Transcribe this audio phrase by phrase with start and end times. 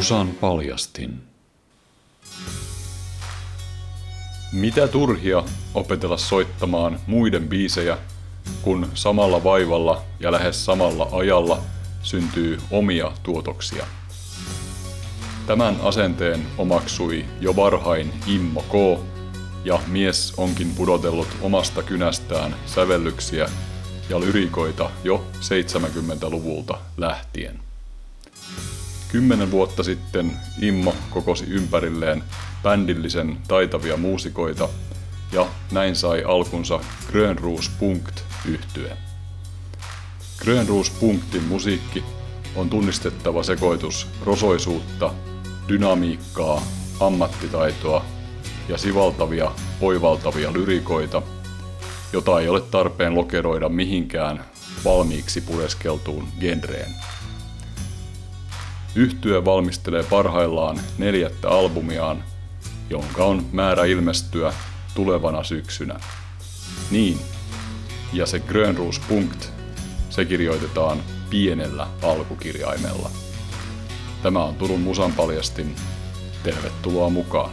[0.00, 1.20] Musan paljastin.
[4.52, 5.44] Mitä turhia
[5.74, 7.98] opetella soittamaan muiden biisejä,
[8.62, 11.62] kun samalla vaivalla ja lähes samalla ajalla
[12.02, 13.86] syntyy omia tuotoksia.
[15.46, 19.00] Tämän asenteen omaksui jo varhain Immo K.
[19.64, 23.48] ja mies onkin pudotellut omasta kynästään sävellyksiä
[24.08, 27.69] ja lyrikoita jo 70-luvulta lähtien.
[29.12, 32.22] Kymmenen vuotta sitten Immo kokosi ympärilleen
[32.62, 34.68] bändillisen taitavia muusikoita
[35.32, 38.96] ja näin sai alkunsa Grönroos Punkt yhtye.
[40.38, 42.04] Grönroos Punktin musiikki
[42.56, 45.14] on tunnistettava sekoitus rosoisuutta,
[45.68, 46.62] dynamiikkaa,
[47.00, 48.04] ammattitaitoa
[48.68, 51.22] ja sivaltavia, oivaltavia lyrikoita,
[52.12, 54.44] jota ei ole tarpeen lokeroida mihinkään
[54.84, 56.90] valmiiksi pureskeltuun genreen.
[58.94, 62.24] Yhtye valmistelee parhaillaan neljättä albumiaan,
[62.90, 64.52] jonka on määrä ilmestyä
[64.94, 66.00] tulevana syksynä.
[66.90, 67.18] Niin,
[68.12, 69.48] ja se Grönroos Punkt,
[70.10, 73.10] se kirjoitetaan pienellä alkukirjaimella.
[74.22, 75.76] Tämä on Turun Musan paljastin.
[76.42, 77.50] Tervetuloa mukaan.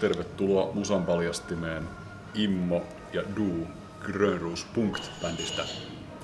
[0.00, 1.88] Tervetuloa Musan paljastimeen
[2.34, 2.82] Immo
[3.12, 3.66] ja Du
[4.00, 5.62] Grönroos Punkt bändistä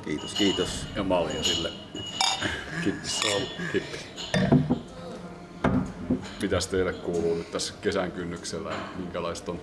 [0.05, 0.87] Kiitos, kiitos.
[0.97, 1.71] ja malja sille.
[2.85, 3.09] Kippi.
[3.73, 3.99] Kippi.
[6.43, 9.61] Mitäs teille kuuluu nyt tässä kesän kynnyksellä minkälaiset on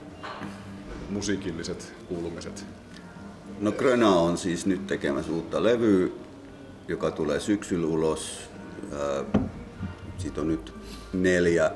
[1.10, 2.66] musiikilliset kuulumiset?
[3.60, 6.08] No Gröna on siis nyt tekemässä uutta levyä,
[6.88, 8.50] joka tulee syksyllä ulos.
[10.18, 10.74] Siitä on nyt
[11.14, 11.72] neljä,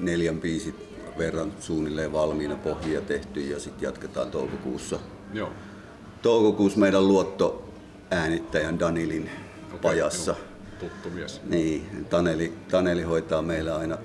[0.00, 0.85] neljän biisit
[1.18, 4.98] verran suunnilleen valmiina pohjia tehty ja sitten jatketaan toukokuussa.
[5.32, 5.50] Joo.
[6.22, 7.68] Toukokuussa meidän luotto
[8.10, 9.30] äänittäjän Danilin
[9.66, 10.30] Okei, pajassa.
[10.30, 10.40] joo.
[10.78, 11.40] Tuttu mies.
[11.44, 13.98] Niin, Taneli, Taneli hoitaa meillä aina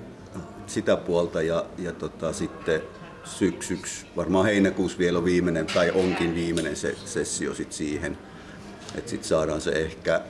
[0.66, 2.82] sitä puolta ja, ja tota, sitten
[3.24, 8.18] syksyksi, varmaan heinäkuussa vielä on viimeinen, tai onkin viimeinen se sessio sit siihen.
[8.94, 10.20] Että sitten saadaan se ehkä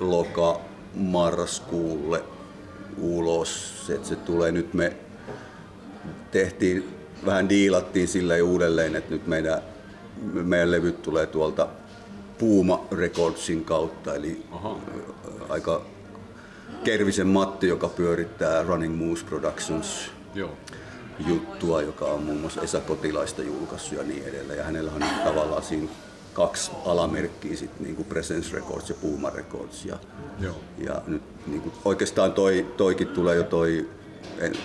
[0.00, 0.60] loka
[0.94, 2.24] marraskuulle
[2.98, 3.84] ulos.
[3.94, 4.96] Et se tulee nyt me
[6.30, 6.96] tehtiin,
[7.26, 9.62] vähän diilattiin sillä jo uudelleen, että nyt meidän,
[10.32, 11.68] meidän levyt tulee tuolta
[12.38, 14.76] Puuma Recordsin kautta, eli Aha.
[15.48, 15.82] aika
[16.84, 20.50] Kervisen Matti, joka pyörittää Running Moose Productions Joo.
[21.26, 24.58] juttua, joka on muun muassa Esa Kotilaista julkaissut ja niin edelleen.
[24.58, 25.88] Ja hänellä on tavallaan siinä
[26.34, 29.84] kaksi alamerkkiä, sit, niin kuin Presence Records ja Puma Records.
[29.84, 29.98] Ja,
[30.40, 30.56] Joo.
[30.78, 33.88] ja nyt niin kuin, oikeastaan toi, toikin tulee jo toi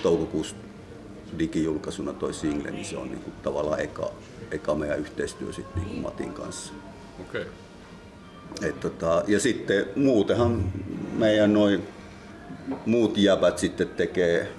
[0.03, 0.55] toukokuussa
[1.39, 4.11] digijulkaisuna toi single, niin se on niin kuin, tavallaan eka,
[4.51, 6.73] eka meidän yhteistyö sit, niin kuin Matin kanssa.
[7.21, 7.41] Okei.
[7.41, 8.69] Okay.
[8.69, 10.73] Et tota, ja sitten muutenhan
[11.13, 11.87] meidän noin
[12.85, 14.51] muut jäbät sitten tekee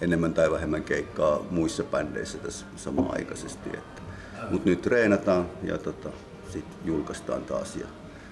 [0.00, 3.70] enemmän tai vähemmän keikkaa muissa bändeissä tässä samanaikaisesti.
[4.50, 6.10] Mutta nyt treenataan ja tota,
[6.48, 7.86] sitten julkaistaan taas ja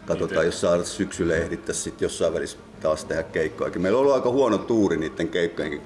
[0.06, 0.46] katsotaan, Miten?
[0.46, 3.78] jos saadaan syksyllä ehdittäisiin sitten jossain välissä taas tehdä keikkoja.
[3.78, 5.80] Meillä on ollut aika huono tuuri niiden keikkojen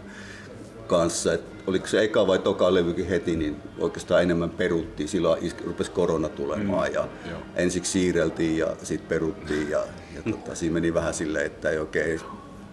[0.86, 1.32] kanssa.
[1.32, 5.08] Et oliko se eka vai toka levykin heti, niin oikeastaan enemmän peruttiin.
[5.08, 7.40] Silloin rupesi korona tulemaan mm, ja joo.
[7.56, 9.80] ensiksi siirreltiin ja sitten peruttiin ja,
[10.14, 12.20] ja tota, siinä meni vähän silleen, että ei oikein,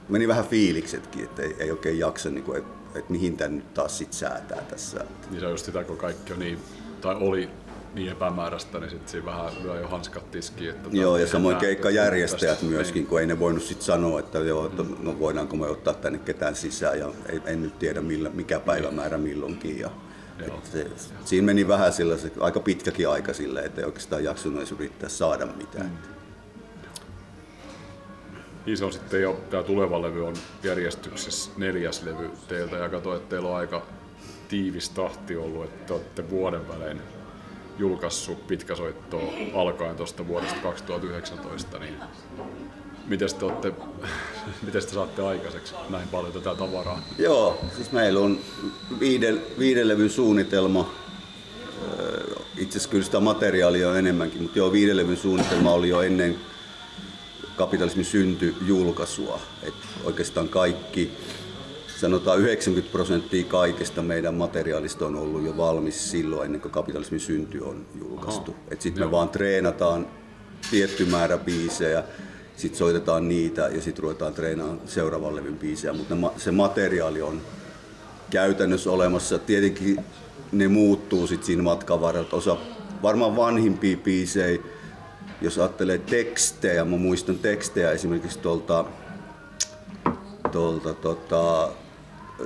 [0.09, 3.97] meni vähän fiiliksetkin, että ei, ei oikein jaksa, niin että et mihin tämä nyt taas
[3.97, 5.05] sit säätää tässä.
[5.29, 6.59] Niin se on just sitä, kun kaikki on niin,
[7.01, 7.49] tai oli
[7.93, 10.69] niin epämääräistä, niin sitten siinä vähän lyö jo hanskat tiskiin.
[10.69, 14.83] Että Joo, ja samoin keikkajärjestäjät myöskin, kun ei ne voinut sit sanoa, että joo, että
[14.99, 19.17] no voidaanko me ottaa tänne ketään sisään, ja ei, en nyt tiedä millä, mikä päivämäärä
[19.17, 19.79] milloinkin.
[19.79, 19.89] Ja,
[20.63, 20.87] se,
[21.25, 25.09] siinä meni vähän sillä, se, aika pitkäkin aika sille, että ei oikeastaan jaksanut edes yrittää
[25.09, 25.85] saada mitään.
[25.85, 26.19] Mm.
[28.65, 30.33] Niin se on sitten jo, tämä tuleva levy on
[30.63, 33.85] järjestyksessä neljäs levy teiltä ja katsoin, että teillä on aika
[34.47, 37.01] tiivis tahti ollut, että te olette vuoden välein
[37.79, 41.95] julkaissut pitkäsoittoa alkaen tuosta vuodesta 2019, niin
[43.07, 43.73] miten te, olette,
[44.65, 47.01] miten te saatte aikaiseksi näin paljon tätä tavaraa?
[47.17, 48.39] Joo, siis meillä on
[48.99, 50.93] viiden, viiden levyn suunnitelma.
[51.99, 56.01] Öö, Itse asiassa kyllä sitä materiaalia on enemmänkin, mutta joo, viiden levyn suunnitelma oli jo
[56.01, 56.35] ennen
[57.55, 59.39] kapitalismin synty julkaisua.
[59.63, 61.11] Et oikeastaan kaikki,
[61.99, 67.59] sanotaan 90 prosenttia kaikesta meidän materiaalista on ollut jo valmis silloin ennen kuin kapitalismin synty
[67.59, 68.55] on julkaistu.
[68.79, 70.07] Sitten me vaan treenataan
[70.71, 72.03] tietty määrä biisejä,
[72.55, 77.41] sitten soitetaan niitä ja sitten ruvetaan treenaamaan seuraavan levyn biisejä, mutta ne se materiaali on
[78.29, 79.39] käytännössä olemassa.
[79.39, 79.99] Tietenkin
[80.51, 82.29] ne muuttuu sitten siinä matkan varrella.
[82.31, 82.57] Osa
[83.03, 84.61] varmaan vanhimpia biisejä,
[85.41, 88.85] jos ajattelee tekstejä, mä muistan tekstejä esimerkiksi tuolta,
[90.51, 91.69] tuolta tota,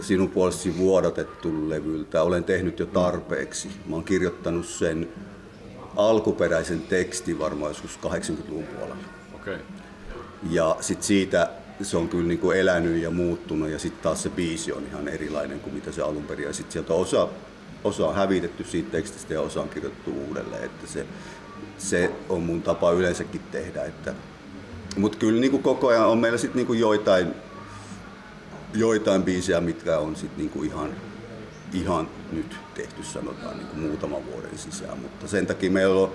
[0.01, 2.23] sinun puolestasi vuodatettu levyltä.
[2.23, 3.69] Olen tehnyt jo tarpeeksi.
[3.85, 5.09] Mä oon kirjoittanut sen
[5.95, 8.95] alkuperäisen tekstin varmaan joskus 80-luvun puolella.
[9.35, 9.57] Okei.
[10.50, 11.50] Ja sit siitä
[11.81, 15.59] se on kyllä niinku elänyt ja muuttunut ja sitten taas se biisi on ihan erilainen
[15.59, 16.45] kuin mitä se alun perin.
[16.45, 17.27] Ja sitten sieltä osa,
[17.83, 20.63] osa on hävitetty siitä tekstistä ja osa on kirjoitettu uudelleen.
[20.63, 21.05] Että se,
[21.77, 23.83] se on mun tapa yleensäkin tehdä.
[23.83, 24.13] Että,
[24.97, 27.35] mutta kyllä niinku koko ajan on meillä sitten niinku joitain,
[28.74, 30.96] joitain biisejä, mitkä on sit niinku ihan,
[31.74, 35.00] ihan nyt tehty sanotaan niinku muutaman vuoden sisään.
[35.00, 36.12] Mutta sen takia meillä on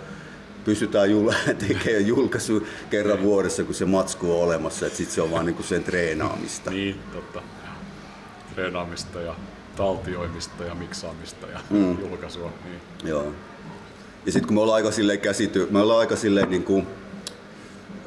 [0.65, 1.35] pystytään jul-
[1.69, 5.63] tekemään julkaisu kerran vuodessa, kun se matsku on olemassa, että sitten se on vaan niinku
[5.63, 6.71] sen treenaamista.
[6.71, 7.43] Niin, totta.
[8.55, 9.35] Treenaamista ja
[9.77, 11.99] taltioimista ja miksaamista ja mm.
[12.01, 12.53] julkaisua.
[12.65, 13.11] Niin.
[13.11, 13.33] Joo.
[14.27, 16.87] Ja sitten kun me ollaan aika silleen käsity, me ollaan aika silleen niin kuin,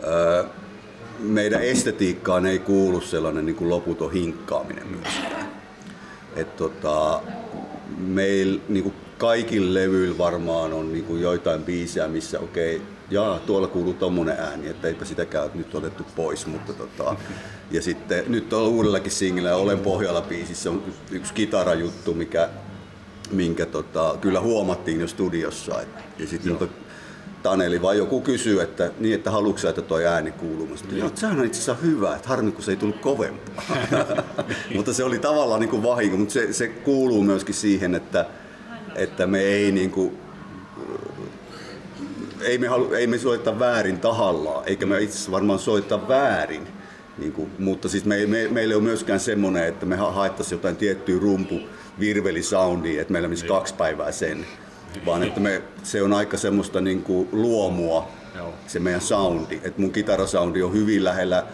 [0.04, 0.44] öö,
[1.22, 5.52] meidän estetiikkaan ei kuulu sellainen niin kuin loputon hinkkaaminen myöskään.
[6.36, 7.22] Et tota,
[7.98, 13.40] meillä niin kuin kaikilla levyillä varmaan on niin kuin joitain biisejä, missä okei, okay, jaa,
[13.40, 17.16] tuolla kuuluu tommonen ääni, että eipä sitäkään nyt otettu pois, mutta tota,
[17.72, 22.50] ja sitten nyt on uudellakin singlellä Olen pohjalla biisissä on yksi kitarajuttu, mikä
[23.32, 25.82] minkä tota, kyllä huomattiin jo studiossa.
[25.82, 25.88] Et,
[26.20, 26.58] ja sitten
[27.44, 30.68] Taneli vai joku kysyy, että, niin, että haluatko että tuo ääni kuuluu.
[30.68, 33.64] Mä sanoin, että sehän on itse asiassa hyvä, että harmi kun se ei tullut kovempaa.
[34.76, 38.26] mutta se oli tavallaan niin kuin vahinko, mutta se, se kuuluu myöskin siihen, että,
[38.96, 40.18] että me ei niin kuin,
[42.42, 46.68] ei me, halu, ei me soita väärin tahallaan, eikä me itse asiassa varmaan soita väärin.
[47.18, 50.76] Niin kuin, mutta siis me, me, meillä ei ole myöskään semmoinen, että me haettaisiin jotain
[50.76, 51.60] tiettyä rumpu
[52.00, 53.54] virvelisoundia, että meillä menisi niin.
[53.54, 54.46] kaksi päivää sen.
[55.06, 58.54] Vaan että me, se on aika semmoista niin kuin luomua, Joo.
[58.68, 59.56] se meidän soundi.
[59.64, 61.46] Että mun kitarasoundi on hyvin lähellä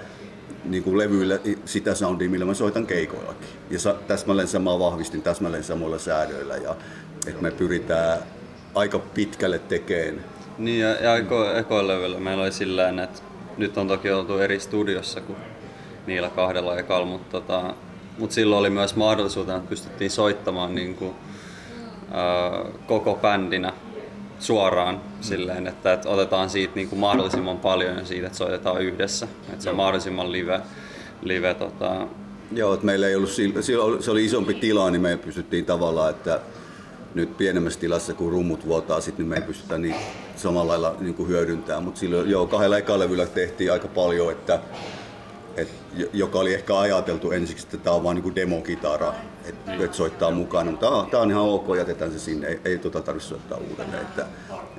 [0.66, 3.48] niin kuin levyillä sitä soundia, millä mä soitan keikoillakin.
[3.70, 6.56] Ja sa, täsmälleen samaa vahvistin täsmälleen samoilla säädöillä.
[6.56, 6.76] Ja,
[7.28, 8.20] että me pyritään
[8.76, 10.24] aika pitkälle tekemään
[10.58, 13.20] niin ja, ja eko, ekolevyllä meillä oli sillä että
[13.58, 15.38] nyt on toki oltu eri studiossa kuin
[16.08, 17.74] niillä kahdella ekalla, mutta tota,
[18.18, 21.16] mut silloin oli myös mahdollisuutena, että pystyttiin soittamaan niin kuin,
[22.88, 23.74] koko bändinä
[24.40, 29.28] suoraan silleen, että, että otetaan siitä niin kuin mahdollisimman paljon ja siitä, että soitetaan yhdessä.
[29.50, 30.62] Että se on mahdollisimman live.
[31.22, 32.08] live tota...
[32.52, 33.32] Joo, että meillä ei ollut,
[34.00, 36.40] se oli isompi tila, niin me pystyttiin tavallaan, että
[37.14, 39.96] nyt pienemmässä tilassa, kun rummut vuotaa, sit, niin me ei pystytä niin
[40.36, 41.84] samalla lailla niin hyödyntämään.
[41.84, 44.60] Mutta silloin joo, kahdella ekalevyllä tehtiin aika paljon, että,
[45.58, 45.68] et,
[46.14, 49.14] joka oli ehkä ajateltu ensiksi, että tämä on vain niin demokitara,
[49.46, 53.02] että et soittaa mukana, mutta tämä on ihan ok, jätetään se sinne, ei, ei tota
[53.02, 54.02] tarvitse soittaa uudelleen.
[54.02, 54.26] Että,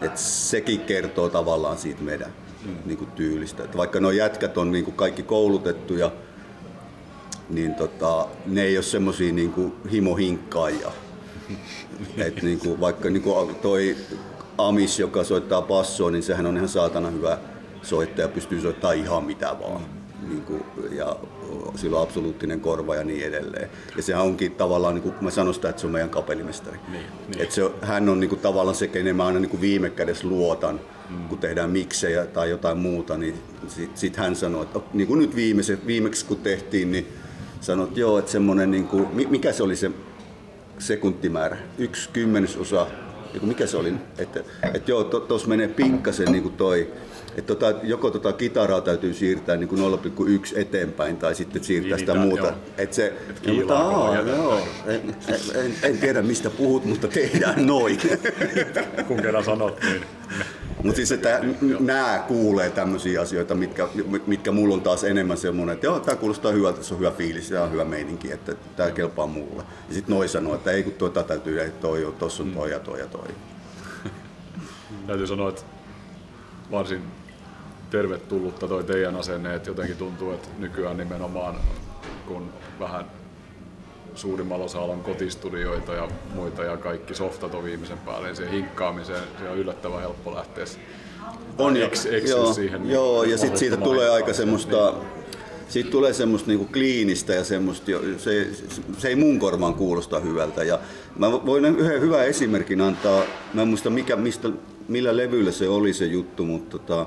[0.02, 2.32] et sekin kertoo tavallaan siitä meidän
[2.64, 2.76] mm.
[2.84, 3.64] niin kuin tyylistä.
[3.64, 6.10] Että vaikka nuo jätkät on niin kuin kaikki koulutettuja,
[7.50, 10.92] niin tota, ne ei ole semmoisia niin himohinkkaajia.
[12.26, 13.96] Et niin kuin, vaikka niin kuin toi
[14.58, 17.38] Amis, joka soittaa passoa, niin sehän on ihan saatana hyvä
[17.82, 19.97] soittaja, pystyy soittamaan ihan mitä vaan.
[20.28, 21.16] Niin kuin, ja
[21.76, 23.70] sillä on absoluuttinen korva ja niin edelleen.
[23.96, 26.78] Ja sehän onkin tavallaan, niin kuin mä sanon sitä, että se on meidän kapelimestari.
[26.88, 27.42] Niin, niin.
[27.42, 30.28] Et se, hän on niin kuin, tavallaan se, kenen mä aina niin kuin viime kädessä
[30.28, 30.80] luotan,
[31.10, 31.28] mm.
[31.28, 33.34] kun tehdään miksejä tai jotain muuta, niin
[33.68, 37.08] sitten sit hän sanoi, että niin kuin nyt viimeksi, viimeksi kun tehtiin, niin
[37.60, 39.90] sanoi, että joo, että semmoinen, niin kuin, mikä se oli se
[40.78, 42.86] sekuntimäärä, yksi kymmenesosa,
[43.42, 44.40] mikä se oli, että,
[44.74, 46.92] että joo, tuossa to, menee pikkasen niin kuin toi,
[47.38, 51.98] että tota, joko tota kitaraa täytyy siirtää niin kuin 0,1 eteenpäin tai sitten siirtää niin,
[51.98, 52.52] sitä niin, muuta.
[52.78, 55.16] Et se, Et ja, mutta, aa, joo, en,
[55.54, 57.98] en, en, tiedä mistä puhut, mutta tehdään noin.
[59.08, 60.02] Kun kerran sanot, niin
[60.82, 61.40] mutta siis että
[61.80, 63.88] nämä kuulee tämmöisiä asioita, mitkä,
[64.26, 67.50] mitkä mulla on taas enemmän semmoinen, että joo, tämä kuulostaa hyvältä, se on hyvä fiilis,
[67.50, 69.62] ja on hyvä meininki, että tämä kelpaa mulle.
[69.88, 72.80] Ja sitten noi sanoo, että ei kun tuota täytyy, että toi, tossa on toi ja
[72.80, 73.28] toi ja toi.
[75.06, 75.62] Täytyy sanoa, että
[76.70, 77.02] varsin
[77.90, 81.56] tervetullutta toi teidän asenne, että jotenkin tuntuu, että nykyään nimenomaan
[82.26, 83.04] kun vähän
[84.14, 89.22] suurimmalla osalla on kotistudioita ja muita ja kaikki softat on viimeisen päälle, niin siihen hinkkaamiseen
[89.38, 90.64] se on yllättävän helppo lähteä
[91.58, 92.90] on eks, eks joo, siihen.
[92.90, 94.94] Joo, ja sitten siitä tulee aika semmoista,
[95.68, 97.86] siitä tulee semmoista niinku kliinistä ja semmoista,
[98.18, 98.48] se,
[98.98, 100.64] se ei mun korvaan kuulosta hyvältä.
[100.64, 100.78] Ja
[101.16, 103.22] mä voin yhden hyvän esimerkin antaa,
[103.54, 104.48] mä en muista mikä, mistä,
[104.88, 107.06] millä levyllä se oli se juttu, mutta tota,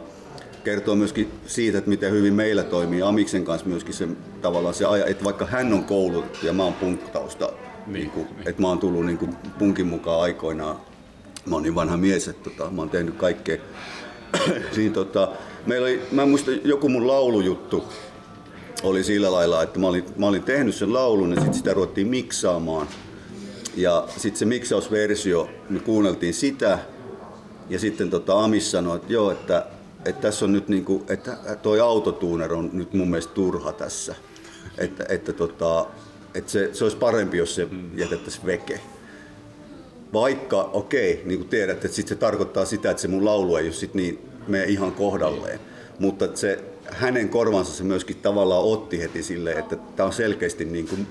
[0.63, 4.08] kertoo myöskin siitä, että miten hyvin meillä toimii Amiksen kanssa myöskin se
[4.41, 7.50] tavallaan se aja, että vaikka hän on koulutettu ja mä oon punktausta,
[7.88, 8.50] niin, niin kuin, niin.
[8.50, 10.75] että mä oon tullut niin kuin punkin mukaan aikoinaan,
[11.46, 13.58] mä oon niin vanha mies, että tota, mä oon tehnyt kaikkea.
[14.72, 15.27] Siinä, tota,
[15.65, 17.84] meillä oli, mä muistan joku mun laulujuttu
[18.84, 22.08] oli sillä lailla, että mä olin, mä olin tehnyt sen laulun ja sitten sitä ruvettiin
[22.08, 22.88] miksaamaan.
[23.75, 26.80] Ja sitten se miksausversio, me kuunneltiin sitä
[27.70, 29.65] ja sitten tota Amis sanoi, että joo, että
[30.05, 34.15] että tässä on nyt niin kuin, että toi autotuuner on nyt mun mielestä turha tässä.
[34.77, 35.86] Että, että, tota,
[36.36, 38.79] että se, se olisi parempi, jos se jätettäisiin veke.
[40.13, 43.65] Vaikka, okei, niin kuin tiedät, että sit se tarkoittaa sitä, että se mun laulu ei
[43.65, 45.60] ole sit niin, mene ihan kohdalleen.
[46.00, 46.60] Mutta että se,
[46.91, 51.08] hänen korvansa se myöskin tavallaan otti heti silleen, että tämä on selkeästi niin kuin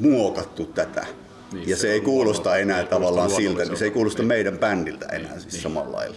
[0.00, 1.06] muokattu tätä.
[1.52, 4.28] Niin, ja se, se ei kuulosta enää tavallaan siltä, niin se ei kuulosta niin.
[4.28, 5.62] meidän bändiltä enää siis niin.
[5.62, 6.16] samalla lailla.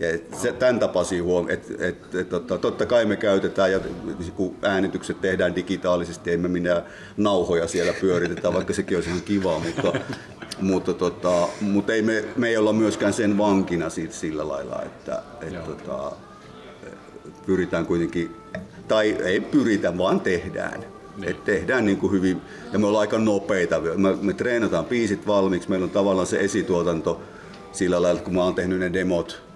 [0.00, 3.80] Ja se, tämän tapaisia huom, että et, et, totta, totta kai me käytetään ja
[4.36, 6.82] kun äänitykset tehdään digitaalisesti, ei me minä
[7.16, 9.92] nauhoja siellä pyöritetä, vaikka sekin olisi ihan kivaa, mutta,
[10.60, 15.22] mutta, tota, mutta ei me, me ei olla myöskään sen vankina siitä sillä lailla, että
[15.40, 16.12] et, tota,
[17.46, 18.36] pyritään kuitenkin,
[18.88, 20.80] tai ei pyritä, vaan tehdään.
[21.16, 21.30] Niin.
[21.30, 22.40] Et tehdään niin kuin hyvin,
[22.72, 23.80] ja me ollaan aika nopeita.
[23.80, 27.22] Me, me treenataan biisit valmiiksi, meillä on tavallaan se esituotanto
[27.72, 29.47] sillä lailla, kun mä oon tehnyt ne demot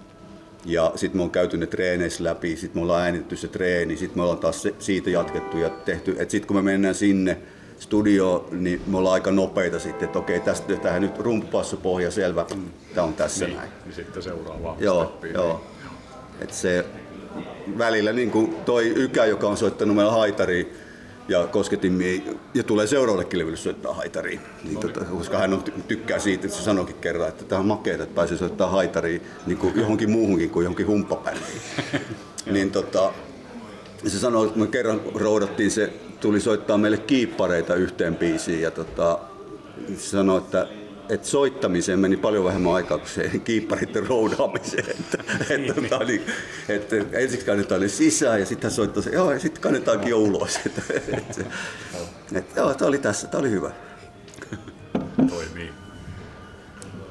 [0.65, 4.17] ja sitten me on käyty ne treeneissä läpi, sitten me ollaan äänitetty se treeni, sitten
[4.17, 7.37] me ollaan taas siitä jatkettu ja tehty, että sitten kun me mennään sinne,
[7.79, 12.45] studio, niin me ollaan aika nopeita sitten, että okei, tästä tähän nyt rumpupassupohja selvä,
[12.95, 13.69] tämä on tässä Niin, näin.
[13.85, 15.29] niin sitten seuraava Joo, steppi.
[15.33, 15.61] joo.
[16.41, 16.85] Et se
[17.77, 20.65] välillä niin kuin toi Ykä, joka on soittanut meillä haitaria
[21.27, 21.99] ja kosketin
[22.53, 24.39] ja tulee seuraavallekin levylle soittaa haitaria.
[24.63, 27.65] Niin tota, koska hän on, ty- tykkää siitä, että se sanoikin kerran, että tämä on
[27.65, 31.61] makeeta, että pääsee soittaa haitaria niin kuin johonkin muuhunkin kuin johonkin humppabändiin.
[32.53, 33.13] niin tota,
[34.07, 39.19] se sanoi, että me kerran roudattiin, se tuli soittaa meille kiippareita yhteen biisiin ja tota,
[39.97, 40.67] se sanoi, että
[41.13, 44.85] että soittamiseen meni paljon vähemmän aikaa kuin se kiipparitten roudaamiseen.
[44.89, 46.21] Että, että, tota, niin,
[46.69, 50.59] että ensiksi kannetaan ne sisään ja sitten soittaa se, joo, ja sitten kannetaankin jo ulos.
[50.65, 50.81] Että,
[51.17, 51.41] että,
[52.35, 53.71] että, joo, tämä oli tässä, tämä oli hyvä.
[55.29, 55.69] toimii.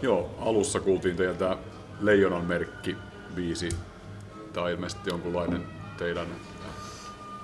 [0.03, 1.57] Joo, alussa kuultiin teiltä
[2.01, 2.97] Leijonan merkki
[3.35, 3.69] biisi,
[4.53, 5.63] tai ilmeisesti jonkunlainen
[5.99, 6.27] teidän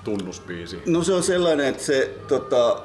[0.04, 0.82] tunnusbiisi.
[0.86, 2.82] No se on sellainen, että se, tota,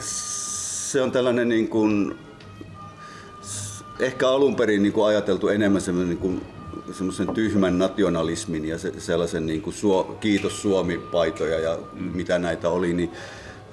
[0.00, 2.18] se on tällainen niin kuin,
[4.00, 6.42] ehkä alun perin niin kuin ajateltu enemmän semmoinen niin kuin,
[6.92, 12.10] semmoisen tyhmän nationalismin ja se, sellaisen niin kuin suo, kiitos Suomi-paitoja ja mm.
[12.14, 13.10] mitä näitä oli, niin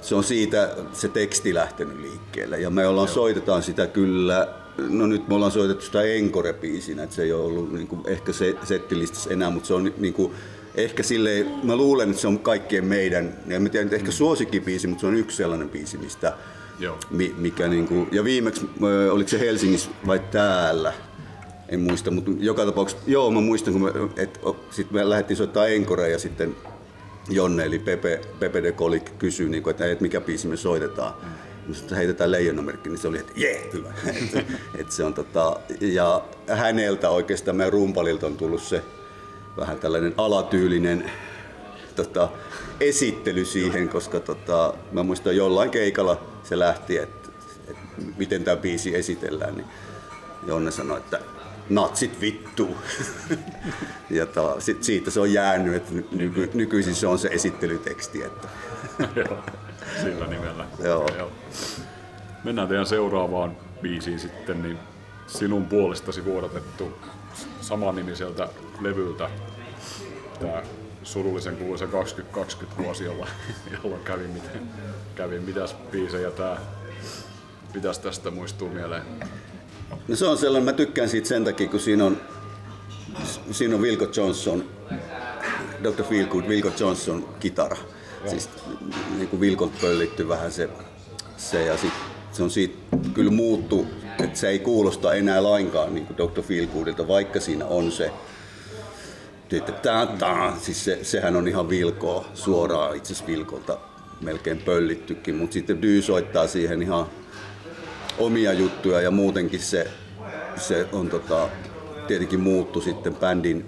[0.01, 2.59] se on siitä se teksti lähtenyt liikkeelle.
[2.59, 4.47] Ja me ollaan, soitetaan sitä kyllä,
[4.89, 8.33] no nyt me ollaan soitettu sitä Encore-biisinä, että se ei ole ollut niin kuin, ehkä
[8.33, 10.33] se, settilistassa enää, mutta se on niin kuin,
[10.75, 14.87] ehkä silleen, mä luulen, että se on kaikkien meidän, ja mä tiedän, että ehkä suosikkibiisi,
[14.87, 16.33] mutta se on yksi sellainen biisi, mistä,
[16.79, 16.97] Joo.
[17.09, 18.69] mi, mikä niinku, ja viimeksi,
[19.11, 20.93] oliko se Helsingissä vai täällä,
[21.69, 24.39] en muista, mutta joka tapauksessa, joo mä muistan, kun me, et,
[24.71, 26.55] sit me lähdettiin soittaa Enkorea ja sitten
[27.29, 31.13] Jonne eli Pepe, Pepe de Kolik kysyi, niinku, että, et mikä biisi me soitetaan.
[31.67, 31.73] Mm.
[31.73, 33.93] Sitten heitetään leijonamerkki, niin se oli, että jee, hyvä.
[34.07, 38.83] et, et se on, tota, ja häneltä oikeastaan meidän rumpalilta on tullut se
[39.57, 41.11] vähän tällainen alatyylinen
[41.95, 42.29] tota,
[42.89, 47.29] esittely siihen, koska tota, mä muistan jollain keikalla se lähti, että,
[47.67, 49.67] että miten tämä biisi esitellään, niin
[50.47, 51.19] Jonne sanoi, että
[51.69, 52.77] natsit vittuu.
[54.09, 58.23] ja ta, sit siitä se on jäänyt, että nyky, nykyisin se on se esittelyteksti.
[58.23, 58.47] Että,
[59.15, 59.37] Joo,
[60.01, 60.65] sillä nimellä.
[60.83, 61.31] Joo.
[62.43, 64.77] Mennään teidän seuraavaan biisiin sitten, niin
[65.27, 66.93] sinun puolestasi vuodatettu
[67.61, 68.49] samannimiseltä
[68.81, 69.29] levyltä
[70.39, 70.63] tämä
[71.03, 73.27] surullisen kuuluisa 2020 vuosi, jolla,
[73.83, 74.61] jolloin kävi, miten,
[75.15, 76.57] kävi mitäs biisejä tämä,
[77.73, 79.03] mitäs tästä muistuu mieleen?
[80.07, 82.17] no se on sellainen, mä tykkään siitä sen takia, kun siinä on,
[83.51, 84.65] siinä on Wilco Johnson,
[85.83, 86.03] Dr.
[86.03, 87.77] Feelgood, Wilco Johnson kitara.
[88.27, 88.49] Siis
[89.17, 90.69] niin kuin Wilkon pöllitty vähän se,
[91.37, 91.93] se ja sit
[92.31, 92.77] se on siitä
[93.13, 93.87] kyllä muuttu,
[94.23, 96.41] että se ei kuulosta enää lainkaan niin kuin Dr.
[96.41, 98.11] Feelgoodilta, vaikka siinä on se
[99.59, 103.77] tää, tää, siis se, sehän on ihan Vilkoa suoraan itse asiassa Vilkolta
[104.21, 107.05] melkein pöllittykin, mutta sitten Dy soittaa siihen ihan
[108.17, 109.87] omia juttuja ja muutenkin se,
[110.57, 111.49] se on tota,
[112.07, 113.65] tietenkin muuttu sitten bändin,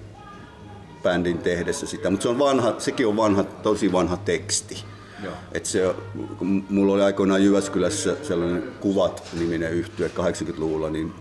[1.03, 4.83] bändin tehdessä sitä, mutta se on vanha, sekin on vanha, tosi vanha teksti.
[5.23, 5.33] Joo.
[5.51, 5.95] Et se,
[6.37, 11.13] kun mulla oli aikoinaan Jyväskylässä sellainen Kuvat-niminen yhtye 80-luvulla, niin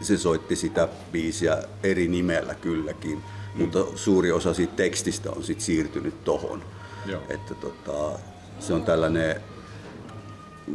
[0.00, 3.22] se soitti sitä biisiä eri nimellä kylläkin,
[3.54, 3.60] mm.
[3.62, 6.62] mutta suuri osa siitä tekstistä on sit siirtynyt tohon.
[7.06, 7.22] Joo.
[7.28, 8.18] Että tota,
[8.60, 9.40] se on tällainen,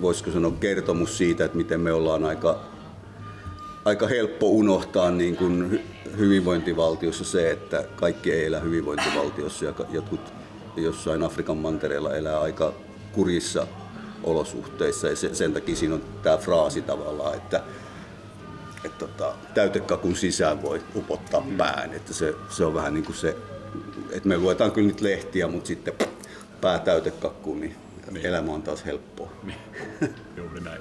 [0.01, 2.59] voisiko sanoa kertomus siitä, että miten me ollaan aika,
[3.85, 10.33] aika helppo unohtaa niin kuin hy- hyvinvointivaltiossa se, että kaikki ei elä hyvinvointivaltiossa ja jotkut
[10.75, 12.73] jossain Afrikan mantereella elää aika
[13.11, 13.67] kurissa
[14.23, 17.63] olosuhteissa ja se, sen takia siinä on tämä fraasi tavallaan, että
[18.83, 21.93] et tota, täytekakun sisään voi upottaa pään.
[21.93, 23.35] Että se, se on vähän niin kuin se,
[24.11, 25.93] että me luetaan kyllä nyt lehtiä, mutta sitten
[26.61, 27.75] pää täytekakkuun, niin,
[28.11, 28.25] niin.
[28.25, 29.31] elämä on taas helppoa.
[29.43, 29.59] Niin,
[30.37, 30.79] juuri näin.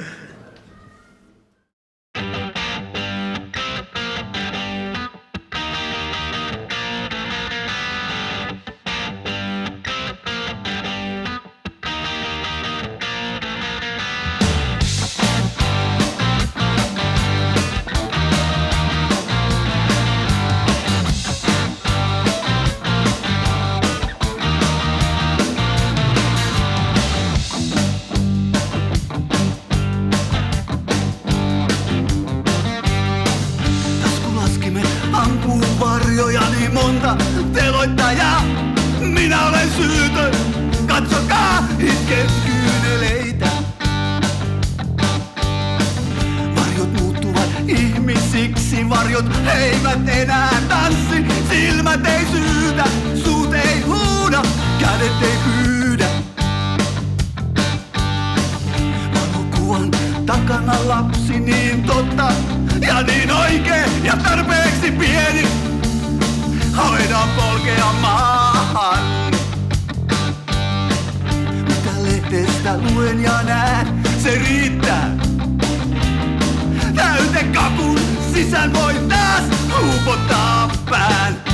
[78.48, 79.44] Sisään voi taas
[79.80, 81.47] huupottaa pään.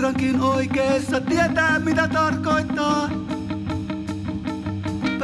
[0.00, 3.08] Kerrankin oikeassa, tietää mitä tarkoittaa.
[5.00, 5.18] Kun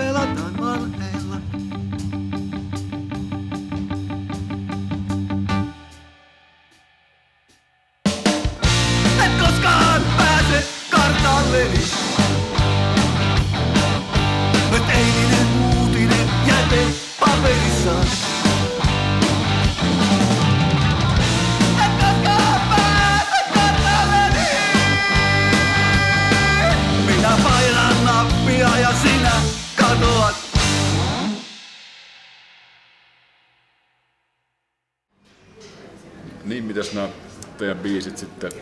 [37.87, 38.53] biisit sitten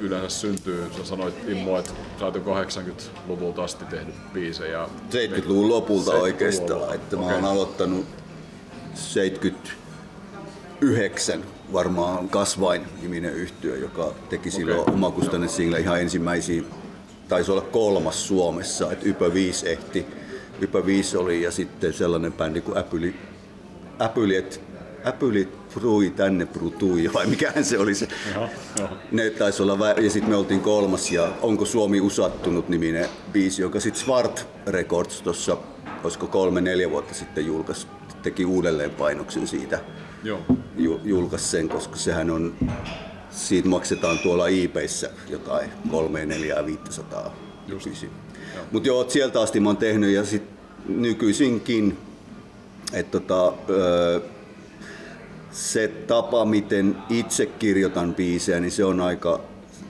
[0.00, 0.84] yleensä syntyy?
[0.96, 4.88] Sä sanoit Immo, että sä oot jo 80-luvulta asti tehnyt biisejä.
[5.10, 6.22] 70-luvun lopulta 70-luvulla.
[6.22, 8.06] oikeastaan, että mä oon aloittanut
[8.94, 14.94] 79 varmaan Kasvain niminen yhtyö, joka teki silloin Okei.
[14.94, 16.62] omakustanne single ihan ensimmäisiä,
[17.28, 20.06] taisi olla kolmas Suomessa, että Ypö 5 ehti.
[20.60, 23.14] Ypö 5 oli ja sitten sellainen bändi kuin Äpyli,
[24.00, 24.60] Äpyli, et,
[25.80, 28.08] Frui tänne Brutui, vai mikähän se oli se.
[28.34, 28.88] Joo, joo.
[29.12, 33.62] Ne taisi olla, vä- ja sitten me oltiin kolmas ja Onko Suomi usattunut niminen biisi,
[33.62, 35.56] joka sitten Svart Records tuossa,
[36.04, 37.86] olisiko kolme neljä vuotta sitten julkaisi,
[38.22, 39.80] teki uudelleen painoksen siitä,
[40.24, 40.40] Joo.
[40.76, 42.54] ju- julkaisi sen, koska sehän on,
[43.30, 47.34] siitä maksetaan tuolla eBayssä jotain kolme, neljää, 500
[47.68, 48.10] nykyisin.
[48.72, 50.42] Mutta joo, sieltä asti mä oon tehnyt ja sit
[50.88, 51.98] nykyisinkin,
[52.92, 54.20] että tota, öö,
[55.56, 59.40] se tapa, miten itse kirjoitan biisejä, niin se on aika,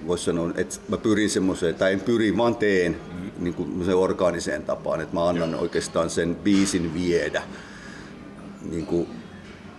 [0.07, 2.97] voisi sanoa, että mä pyrin semmoiseen, tai en pyri, vaan teen
[3.39, 7.43] niin kuin se orgaaniseen tapaan, että mä annan oikeastaan sen biisin viedä.
[8.71, 9.09] Niin kuin,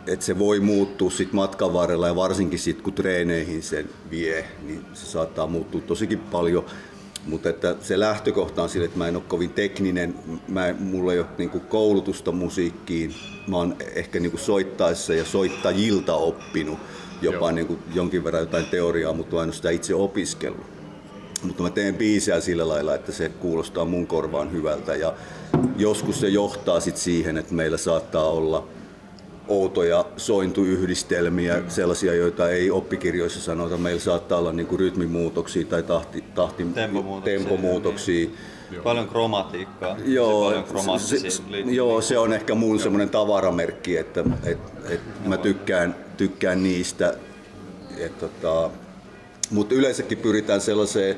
[0.07, 4.85] että se voi muuttua sit matkan varrella ja varsinkin sit kun treeneihin sen vie, niin
[4.93, 6.65] se saattaa muuttua tosikin paljon.
[7.27, 10.15] Mutta että se lähtökohta on sille, että mä en ole kovin tekninen,
[10.47, 13.15] mä, mulla ei ole niinku koulutusta musiikkiin.
[13.47, 16.79] Mä oon ehkä niinku soittaessa ja soittajilta oppinut
[17.21, 17.51] jopa Joo.
[17.51, 20.65] niinku jonkin verran jotain teoriaa, mutta mä en ole sitä itse opiskellut.
[21.43, 25.13] Mutta mä teen biisejä sillä lailla, että se kuulostaa mun korvaan hyvältä ja
[25.77, 28.67] joskus se johtaa sit siihen, että meillä saattaa olla
[29.47, 33.77] outoja sointuyhdistelmiä, sellaisia, joita ei oppikirjoissa sanota.
[33.77, 37.39] Meillä saattaa olla niinku rytmimuutoksia tai tahti, tahti, Tempomuutoksia.
[37.39, 38.29] tempomuutoksia.
[38.83, 39.97] Paljon kromatiikkaa.
[40.05, 41.75] Joo, paljon kromaattisia se, liittymiä.
[41.75, 44.57] joo, se on ehkä mun semmoinen tavaramerkki, että et,
[44.89, 47.13] et mä tykkään, tykkään niistä.
[47.97, 48.69] Et, tota,
[49.51, 51.15] mutta yleensäkin pyritään sellaiseen,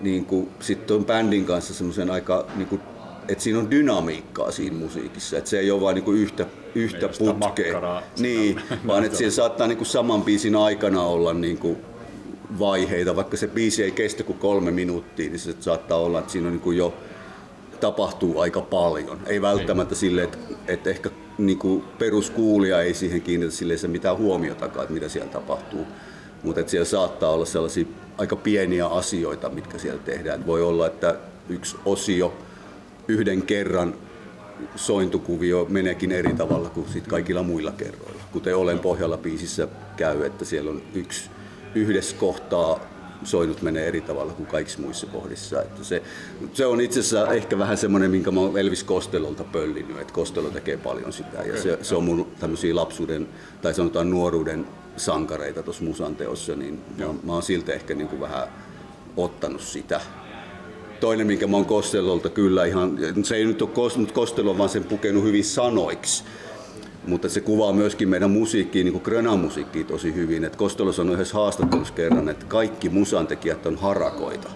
[0.00, 2.80] niin kuin, sitten on bändin kanssa semmoisen aika, niin kuin,
[3.28, 7.08] että siinä on dynamiikkaa siinä musiikissa, että se ei ole vain niin kuin yhtä, yhtä
[7.18, 8.02] putkea.
[8.18, 11.76] Niin, vaan että siinä saattaa niin kuin saman biisin aikana olla niin kuin
[12.58, 16.48] vaiheita, vaikka se biisi ei kestä kuin kolme minuuttia, niin se saattaa olla, että siinä
[16.48, 16.94] on niin kuin jo
[17.80, 19.18] tapahtuu aika paljon.
[19.26, 24.18] Ei välttämättä silleen, että, että ehkä niin kuin peruskuulija ei siihen kiinnitä silleen se mitään
[24.18, 25.86] huomiotakaan, että mitä siellä tapahtuu.
[26.42, 27.84] Mutta että siellä saattaa olla sellaisia
[28.18, 30.46] aika pieniä asioita, mitkä siellä tehdään.
[30.46, 31.14] Voi olla, että
[31.48, 32.34] yksi osio
[33.08, 33.94] yhden kerran
[34.76, 38.22] sointukuvio meneekin eri tavalla kuin sit kaikilla muilla kerroilla.
[38.32, 41.30] Kuten Olen pohjalla biisissä käy, että siellä on yksi
[41.74, 42.80] yhdessä kohtaa
[43.24, 45.62] soinut menee eri tavalla kuin kaikissa muissa kohdissa.
[45.62, 46.02] Että se,
[46.52, 50.50] se on itse asiassa ehkä vähän semmoinen, minkä mä oon Elvis Kostelolta pöllinyt, että Kostelo
[50.50, 51.42] tekee paljon sitä.
[51.42, 53.28] Ja se, se on mun tämmöisiä lapsuuden
[53.62, 58.20] tai sanotaan nuoruuden sankareita tuossa musan teossa, niin mä, mä oon siltä ehkä niin kuin
[58.20, 58.48] vähän
[59.16, 60.00] ottanut sitä.
[61.00, 64.68] Toinen, minkä mä oon Kostelolta kyllä ihan, se ei nyt ole Kostelo, mutta Kostelo vaan
[64.68, 66.24] sen pukenut hyvin sanoiksi
[67.06, 70.44] mutta se kuvaa myöskin meidän musiikkia, niin kuin Grönan musiikkia tosi hyvin.
[70.44, 74.50] Et Kostelo sanoi yhdessä haastattelussa kerran, että kaikki musantekijät on harakoita.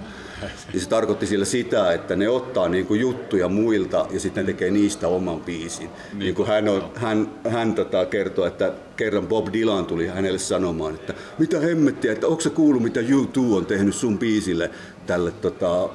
[0.74, 4.52] Ja se tarkoitti sillä sitä, että ne ottaa niin kuin juttuja muilta ja sitten ne
[4.52, 5.90] tekee niistä oman biisin.
[6.12, 10.38] Niin, niin kuin hän, on, hän, hän tota kertoo, että kerran Bob Dylan tuli hänelle
[10.38, 14.70] sanomaan, että mitä hemmettiä, että onko se kuullut mitä U2 on tehnyt sun biisille
[15.08, 15.88] tälle tota,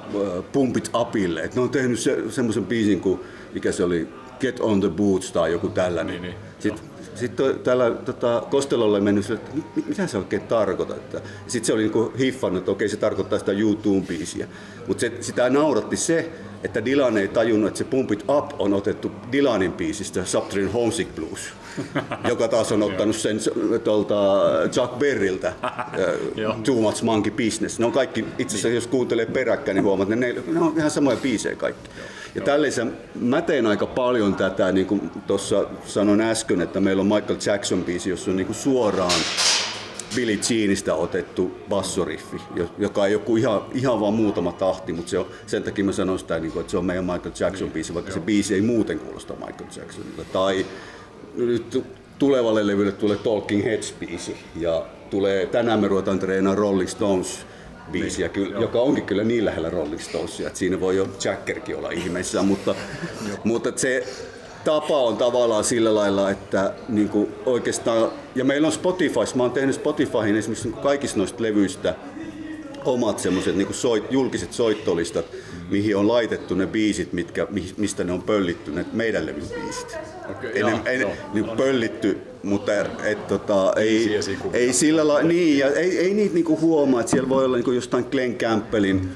[0.52, 1.42] Pump It Upille.
[1.42, 3.20] Että ne on tehnyt se, semmoisen biisin kuin,
[3.54, 4.08] mikä se oli,
[4.40, 6.22] Get on the Boots tai joku tällainen.
[6.22, 6.36] Niin, niin.
[6.60, 11.20] Sitten sitten tällä tota, Kostelolle mennyt sille, että mit, mitä se oikein tarkoittaa.
[11.48, 14.48] Sitten se oli niinku hiffannut, että okei se tarkoittaa sitä YouTube-biisiä.
[14.88, 16.30] Mutta sitä nauratti se,
[16.64, 21.16] että Dylan ei tajunnut, että se Pump It Up on otettu Dylanin biisistä Subterranean Homesick
[21.16, 21.42] Blues,
[22.30, 23.38] joka taas on ottanut sen
[23.84, 24.16] tuolta
[24.72, 25.54] Chuck Berryltä
[26.66, 27.80] Too Much Monkey Business.
[27.80, 30.92] Ne on kaikki, itse asiassa jos kuuntelee peräkkäin, niin huomaat, että ne, ne on ihan
[30.92, 31.90] samoja biisejä kaikki.
[32.36, 37.08] Ja tällaisen, mä teen aika paljon tätä, niin kuin tuossa sanoin äsken, että meillä on
[37.08, 39.22] Michael Jackson-biisi, jossa on niin kuin suoraan
[40.16, 42.42] Billy Jeanista otettu bassoriffi,
[42.78, 46.20] joka ei ole ihan, ihan vaan muutama tahti, mutta se on, sen takia mä sanon
[46.20, 49.70] sitä, niin että se on meidän Michael Jackson-biisi, vaikka se biisi ei muuten kuulosta Michael
[49.78, 50.24] Jacksonilta.
[50.34, 50.66] Tai
[51.36, 51.84] nyt
[52.20, 57.46] tulevalle levylle tulee Talking Heads-biisi ja tulee, tänään me ruvetaan treenaamaan Rolling Stones
[57.92, 61.78] biisiä, niin, kyllä, joka onkin kyllä niin lähellä Rolling Stonesia, että siinä voi jo Jackerkin
[61.78, 62.76] olla ihmeessä, mutta,
[63.44, 64.08] mutta se
[64.64, 69.52] tapa on tavallaan sillä lailla, että niin kuin oikeastaan, ja meillä on Spotify, mä oon
[69.52, 71.96] tehnyt Spotifyhin esimerkiksi niin kaikista noista levyistä
[72.86, 75.26] omat semmoiset niin soit, julkiset soittolistat,
[75.70, 79.98] mihin on laitettu ne biisit, mitkä, mistä ne on pöllitty, ne meidän levyn biisit.
[80.32, 82.72] Okay, ei, ne, ei joo, niin pöllitty, mutta
[83.04, 84.20] et, tota, ei,
[84.54, 87.72] ei sillä lailla, niin, ja ei, ei niitä niinku huomaa, että siellä voi olla niinku
[87.72, 89.10] jostain Glenn Campbellin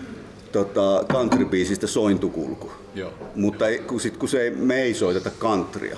[0.51, 2.71] tota, country-biisistä sointukulku.
[2.95, 3.13] Joo.
[3.35, 5.97] Mutta ei, kun, sit, kun se ei, me ei soiteta countrya,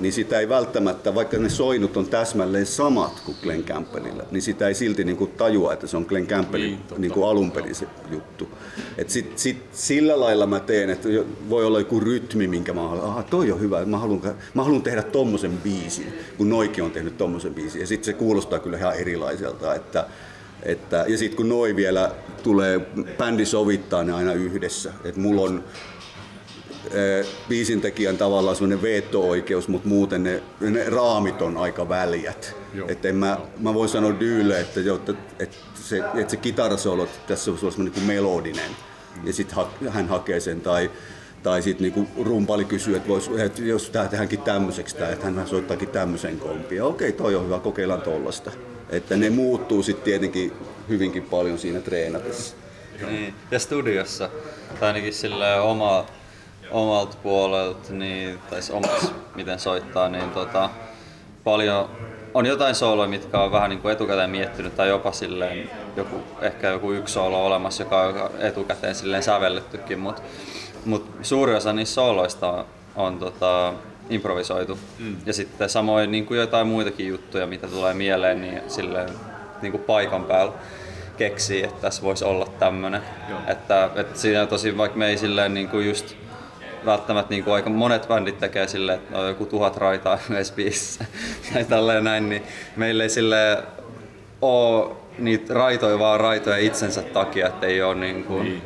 [0.00, 4.68] niin sitä ei välttämättä, vaikka ne soinut on täsmälleen samat kuin Glenn Campbellilla, niin sitä
[4.68, 7.74] ei silti niin kuin tajua, että se on Glenn Campbellin niin, niin kuin alun perin
[7.74, 8.48] se juttu.
[8.98, 11.08] Et sit, sit, sillä lailla mä teen, että
[11.50, 14.22] voi olla joku rytmi, minkä mä haluan, aha toi on hyvä, mä haluan,
[14.54, 17.80] mä haluan tehdä tommosen biisin, kun Noiki on tehnyt tommosen biisin.
[17.80, 20.06] Ja sitten se kuulostaa kyllä ihan erilaiselta, että,
[20.62, 22.80] että, ja sitten kun noi vielä tulee,
[23.18, 24.92] bändi sovittaa ne aina yhdessä.
[25.04, 25.64] Et mulla on
[27.48, 32.56] biisintekijän tavallaan semmoinen veto-oikeus, mutta muuten ne, ne raamit on aika väljät.
[32.88, 37.58] Että mä, mä voin sanoa Dyyle, että, että, että, se, että se kitarasolo tässä on
[37.58, 38.70] semmoinen niin melodinen.
[39.24, 40.90] Ja sitten ha, hän hakee sen tai
[41.42, 45.46] tai sitten niinku rumpali kysyy, että, vois, että jos tämä tehdäänkin tämmöiseksi, tai että hän
[45.48, 46.84] soittaakin tämmöisen kompia.
[46.84, 48.50] Okei, toi on hyvä, kokeillaan tollasta.
[48.90, 50.52] Että ne muuttuu sitten tietenkin
[50.88, 52.56] hyvinkin paljon siinä treenatessa.
[53.06, 53.34] Niin.
[53.50, 54.30] Ja studiossa,
[54.80, 56.06] tai ainakin sillä oma
[56.70, 60.70] omalta puolelta, niin, tai omas, miten soittaa, niin tota,
[61.44, 61.90] paljon
[62.34, 66.68] on jotain sooloja, mitkä on vähän niin kuin etukäteen miettinyt, tai jopa silleen joku, ehkä
[66.68, 70.22] joku yksi soolo olemassa, joka on etukäteen silleen sävellettykin, mutta
[70.84, 72.64] mut suuri osa niistä sooloista on,
[72.96, 73.72] on tota,
[74.10, 74.78] improvisoitu.
[74.98, 75.16] Mm.
[75.26, 79.08] Ja sitten samoin niin kuin jotain muitakin juttuja, mitä tulee mieleen, niin silleen
[79.62, 80.52] niin kuin paikan päällä
[81.16, 83.02] keksii, että tässä voisi olla tämmöinen.
[83.46, 86.16] Että, että siinä tosi, vaikka me ei silleen niin kuin just
[86.86, 91.04] välttämättä niin kuin aika monet bändit tekee silleen, että on joku tuhat raitaa yhdessä biisissä
[91.52, 92.42] tai tälleen näin, niin
[92.76, 93.62] meillä ei sille
[94.42, 98.62] ole niitä raitoja vaan raitoja itsensä takia, että ei ole niin kuin, niin.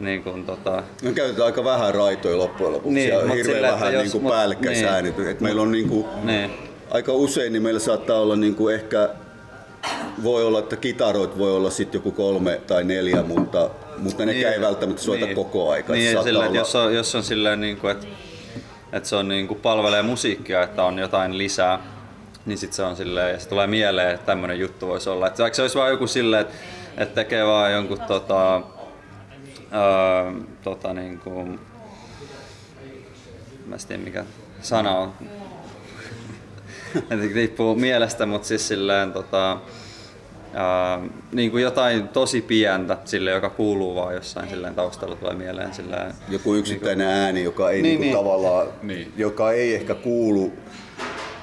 [0.00, 0.82] Niin kuin, tota...
[1.02, 4.34] Me käytetään aika vähän raitoja loppujen lopuksi niin, ja hirveän sille, vähän jos, niin kuin
[5.24, 6.50] niin, meillä on niin kuin, niin.
[6.90, 9.08] aika usein niin meillä saattaa olla niin kuin ehkä
[10.22, 14.48] voi olla, että kitaroit voi olla sitten joku kolme tai neljä, mutta mutta ne niin,
[14.48, 15.92] ei välttämättä soita niin, koko aika.
[15.92, 16.56] Niin, sillä, olla...
[16.56, 18.06] jos, on, jos on silleen, niin kuin, että,
[18.92, 21.78] että se on niin kuin palvelee musiikkia, että on jotain lisää,
[22.46, 25.26] niin sitten se on silleen, ja se tulee mieleen, että tämmöinen juttu voisi olla.
[25.26, 26.54] Että vaikka se olisi vain joku silleen, että
[26.98, 31.44] että tekee vaan jonkun tota, öö, tota niinku,
[33.66, 34.24] mä en tiedä mikä
[34.62, 35.12] sana on,
[37.34, 39.58] riippuu mielestä, mutta siis silleen tota,
[40.54, 41.00] ää,
[41.32, 45.74] niin kuin jotain tosi pientä sille, joka kuuluu vaan jossain silleen taustalla tulee mieleen.
[45.74, 48.24] Silleen, Joku yksittäinen niin kuin, ääni, joka ei Niin, niin, niin, niin.
[48.24, 48.86] tavallaan, Niin.
[48.98, 49.12] niin.
[49.16, 50.52] joka ei ehkä kuulu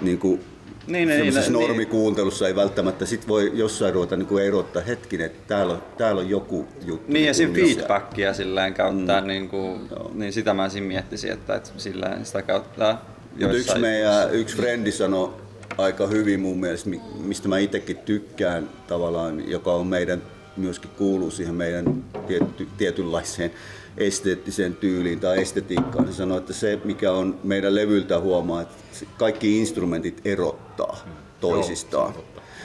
[0.01, 0.41] niin kuin,
[0.87, 1.53] Niin, niin, niin, niin, niin.
[1.53, 6.21] normikuuntelussa ei välttämättä sit voi jossain ruveta niin kuin erottaa hetkinen, että täällä on, täällä
[6.21, 7.11] on joku juttu.
[7.13, 9.27] Niin ja siinä kuin missä- feedbackia silleen käyttää, mm.
[9.27, 12.97] niin, kuin, niin sitä mä siinä miettisin, että, että silleen sitä käyttää
[13.41, 15.33] Mut yksi meidän yksi frendi sanoi
[15.77, 20.21] aika hyvin mun mielestä, mi- mistä mä itsekin tykkään tavallaan, joka on meidän,
[20.57, 23.51] myöskin kuuluu siihen meidän tietty, tietynlaiseen
[23.97, 26.07] esteettiseen tyyliin tai estetiikkaan.
[26.07, 28.75] Se sanoi, että se mikä on meidän levyltä huomaa, että
[29.17, 30.97] kaikki instrumentit erottaa
[31.41, 32.13] toisistaan.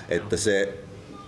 [0.08, 0.74] Että se,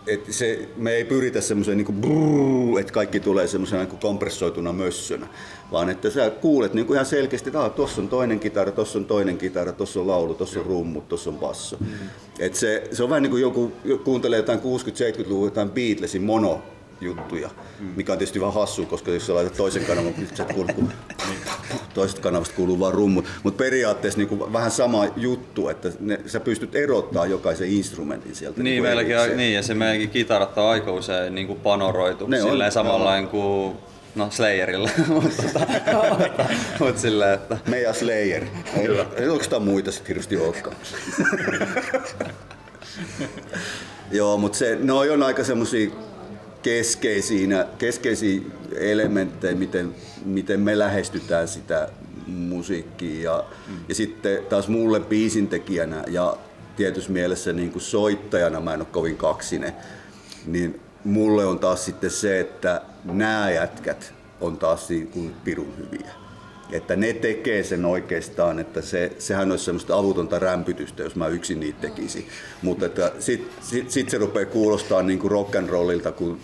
[0.06, 5.26] että se, me ei pyritä semmoiseen niin brrrr, että kaikki tulee semmoisena niin kompressoituna mössönä,
[5.72, 9.04] vaan että sä kuulet niin kuin ihan selkeästi, että tuossa on toinen kitara, tuossa on
[9.04, 11.76] toinen kitara, tuossa on laulu, tuossa on rummut, tuossa on basso.
[11.80, 11.86] Mm.
[12.38, 13.72] Et se, se on vähän niin kuin joku
[14.04, 16.62] kuuntelee jotain 60-70-luvun jotain Beatlesin mono
[17.02, 17.50] juttuja,
[17.96, 20.92] mikä on tietysti vähän hassu, koska jos sä laitat toisen kanavan, niin sä kun
[21.94, 23.24] toisesta kanavasta kuuluu vaan rummut.
[23.42, 28.62] Mutta periaatteessa niin vähän sama juttu, että ne, sä pystyt erottaa jokaisen instrumentin sieltä.
[28.62, 32.26] Niin, kuin meilläkin on, niin, ja se meidänkin kitarat on aika usein niin kuin panoroitu
[32.26, 33.28] Ne on, silleen samalla joo.
[33.28, 33.76] kuin
[34.14, 35.66] no Slayerilla, mutta tota,
[36.80, 38.44] mut silleen, että Meidän Slayer.
[38.76, 40.76] Ei, ei oikeastaan muita sitten hirveästi olekaan.
[44.12, 45.90] Joo, mutta se, ne on aika semmoisia
[46.62, 48.40] keskeisiä, keskeisiä
[48.76, 49.94] elementtejä, miten,
[50.24, 51.88] miten me lähestytään sitä
[52.26, 53.22] musiikkia.
[53.22, 53.76] Ja, mm.
[53.88, 56.36] ja sitten taas mulle biisintekijänä ja
[56.76, 59.72] tietyssä mielessä niin kuin soittajana mä en ole kovin kaksinen,
[60.46, 66.21] niin mulle on taas sitten se, että nämä jätkät on taas niin kuin pirun hyviä.
[66.72, 71.60] Että ne tekee sen oikeastaan, että se, sehän olisi semmoista avutonta rämpytystä, jos mä yksin
[71.60, 72.26] niitä tekisin.
[72.62, 73.50] Mutta että sit,
[73.88, 76.38] sit, se rupeaa kuulostaa niin kuin rock and rollilta, kun,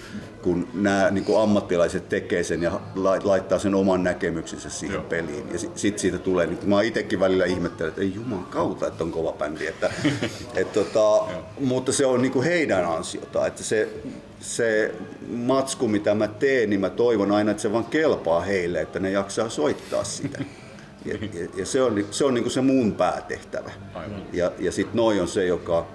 [0.48, 5.02] kun nämä niin kuin ammattilaiset tekee sen ja lai- laittaa sen oman näkemyksensä siihen Joo.
[5.02, 5.08] Joo.
[5.08, 5.52] peliin.
[5.52, 8.86] Ja sitten sit siitä tulee, niin kuin mä itsekin välillä ihmettelen, että ei juman kautta,
[8.86, 9.66] että on kova bändi.
[9.66, 9.90] Että,
[10.54, 11.24] et tota,
[11.60, 13.88] mutta se on niin kuin heidän ansiota, että se,
[14.40, 14.94] se
[15.30, 19.10] matsku, mitä mä teen, niin mä toivon aina, että se vaan kelpaa heille, että ne
[19.10, 20.44] jaksaa soittaa sitä.
[21.04, 23.70] Ja, ja, ja se on, se, on niin kuin se mun päätehtävä.
[23.94, 24.22] Aivan.
[24.32, 25.86] Ja, ja sitten noi on se, joka...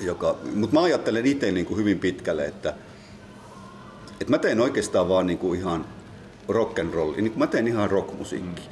[0.00, 2.74] joka mutta mä ajattelen itse niin kuin hyvin pitkälle, että,
[4.20, 5.84] että mä teen oikeastaan vaan niin kuin ihan
[6.48, 8.64] rock and roll, niin mä teen ihan rockmusiikkia.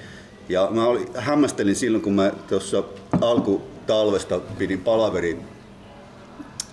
[0.49, 2.85] Ja mä olin, hämmästelin silloin, kun mä tuossa
[3.21, 5.45] alku talvesta pidin palaverin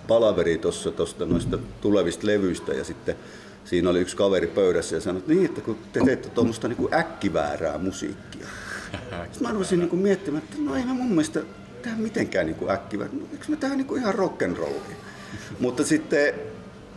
[0.08, 3.16] palaveri tuossa tosta noista tulevista levyistä ja sitten
[3.64, 6.94] siinä oli yksi kaveri pöydässä ja sanoi, että niin, että kun te teette tuommoista niin
[6.94, 8.46] äkkiväärää musiikkia.
[9.32, 11.40] Sitten mä rupesin niin miettimään, että no ei mä mun mielestä
[11.82, 13.16] tehdä mitenkään niin äkkiväärää.
[13.16, 14.94] No, eikö me tehdä niin ihan rock'n'rollia?
[15.60, 16.34] Mutta sitten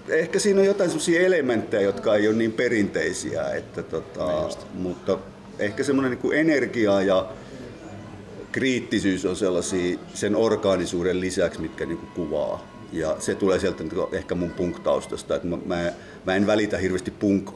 [0.10, 5.18] ehkä siinä on jotain sellaisia elementtejä, jotka ei ole niin perinteisiä, että tota, mutta
[5.60, 7.30] ehkä semmoinen niin energia ja
[8.52, 12.68] kriittisyys on sellaisia sen orgaanisuuden lisäksi, mitkä niinku kuvaa.
[12.92, 15.92] Ja se tulee sieltä niinku ehkä mun punk-taustasta, että mä, mä,
[16.26, 17.50] mä en välitä hirveästi punk,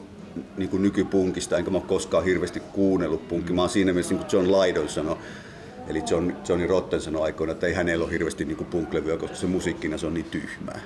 [0.56, 3.54] niinku nykypunkista, enkä mä ole koskaan hirveästi kuunnellut punkkia.
[3.54, 5.16] Mä oon siinä mielessä, niin kuin John Lydon sanoi,
[5.88, 9.46] eli John, Johnny Rotten sanoi aikoina, että ei hänellä ole hirveästi niinku punklevyä, koska se
[9.46, 10.80] musiikkina se on niin tyhmää.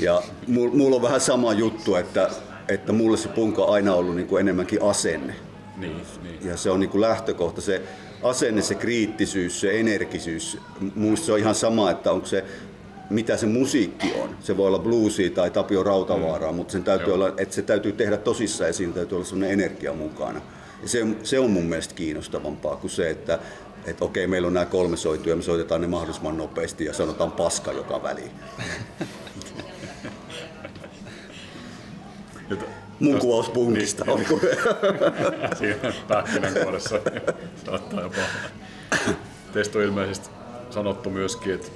[0.00, 2.30] Ja mulla mul on vähän sama juttu, että,
[2.68, 5.34] että mulle se punk on aina ollut niinku enemmänkin asenne.
[5.76, 6.38] Niin, niin.
[6.44, 7.82] Ja se on niin kuin lähtökohta, se
[8.22, 10.58] asenne, se kriittisyys, se energisyys.
[10.94, 12.44] Minusta se on ihan sama, että onko se,
[13.10, 14.36] mitä se musiikki on.
[14.40, 16.56] Se voi olla bluesia tai Tapio Rautavaaraa, mm.
[16.56, 17.14] mutta sen täytyy Joo.
[17.14, 20.40] olla, että se täytyy tehdä tosissaan ja siinä täytyy olla sellainen energia mukana.
[20.82, 23.38] Ja se, se on mun mielestä kiinnostavampaa kuin se, että
[23.84, 27.32] että okei, meillä on nämä kolme soitua ja me soitetaan ne mahdollisimman nopeasti ja sanotaan
[27.32, 28.30] paska joka väliin.
[32.52, 32.64] Nyt,
[33.00, 34.04] Mun kuvaus punkista.
[34.04, 34.40] Niin, Onko?
[35.58, 37.00] siinä pähkinänkuoressa
[37.66, 38.16] saattaa jopa.
[39.52, 40.28] Teistä on ilmeisesti
[40.70, 41.68] sanottu myöskin, että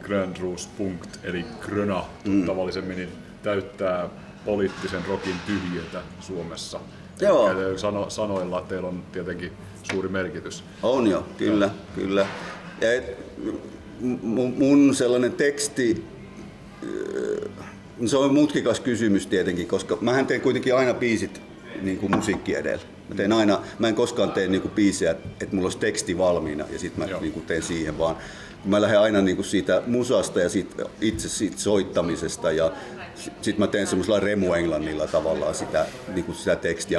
[0.00, 3.08] Grand Rose Punkt, eli Gröna tuttavallisemmin, niin
[3.42, 4.08] täyttää
[4.44, 6.80] poliittisen rokin tyhjiötä Suomessa.
[7.20, 7.50] Joo.
[7.50, 9.52] Eli Sano, sanoilla teillä on tietenkin
[9.92, 10.64] suuri merkitys.
[10.82, 12.26] On jo, kyllä, kyllä.
[12.80, 13.16] Ja et,
[14.22, 16.04] mun, mun sellainen teksti,
[16.82, 17.66] äh,
[18.08, 21.40] se on mutkikas kysymys tietenkin, koska mähän teen kuitenkin aina biisit
[21.82, 22.82] niin kuin musiikki edellä.
[23.08, 26.64] Mä, teen aina, mä en koskaan tee niin kuin biisejä, että mulla olisi teksti valmiina
[26.72, 28.16] ja sitten mä niin kuin teen siihen, vaan
[28.64, 32.72] mä lähden aina niin kuin siitä musasta ja siitä, itse siitä soittamisesta ja
[33.20, 36.98] sitten mä teen semmoisella remuenglannilla tavallaan sitä, niin kuin sitä tekstiä.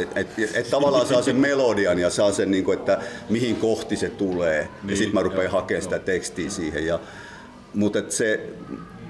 [0.00, 2.98] Et, et, et, et tavallaan saa sen melodian ja saa sen, niin kuin, että
[3.28, 4.68] mihin kohti se tulee.
[4.82, 6.86] Niin, ja sitten mä rupean hakemaan sitä tekstiä siihen.
[6.86, 7.00] Ja,
[7.74, 8.48] mutta se,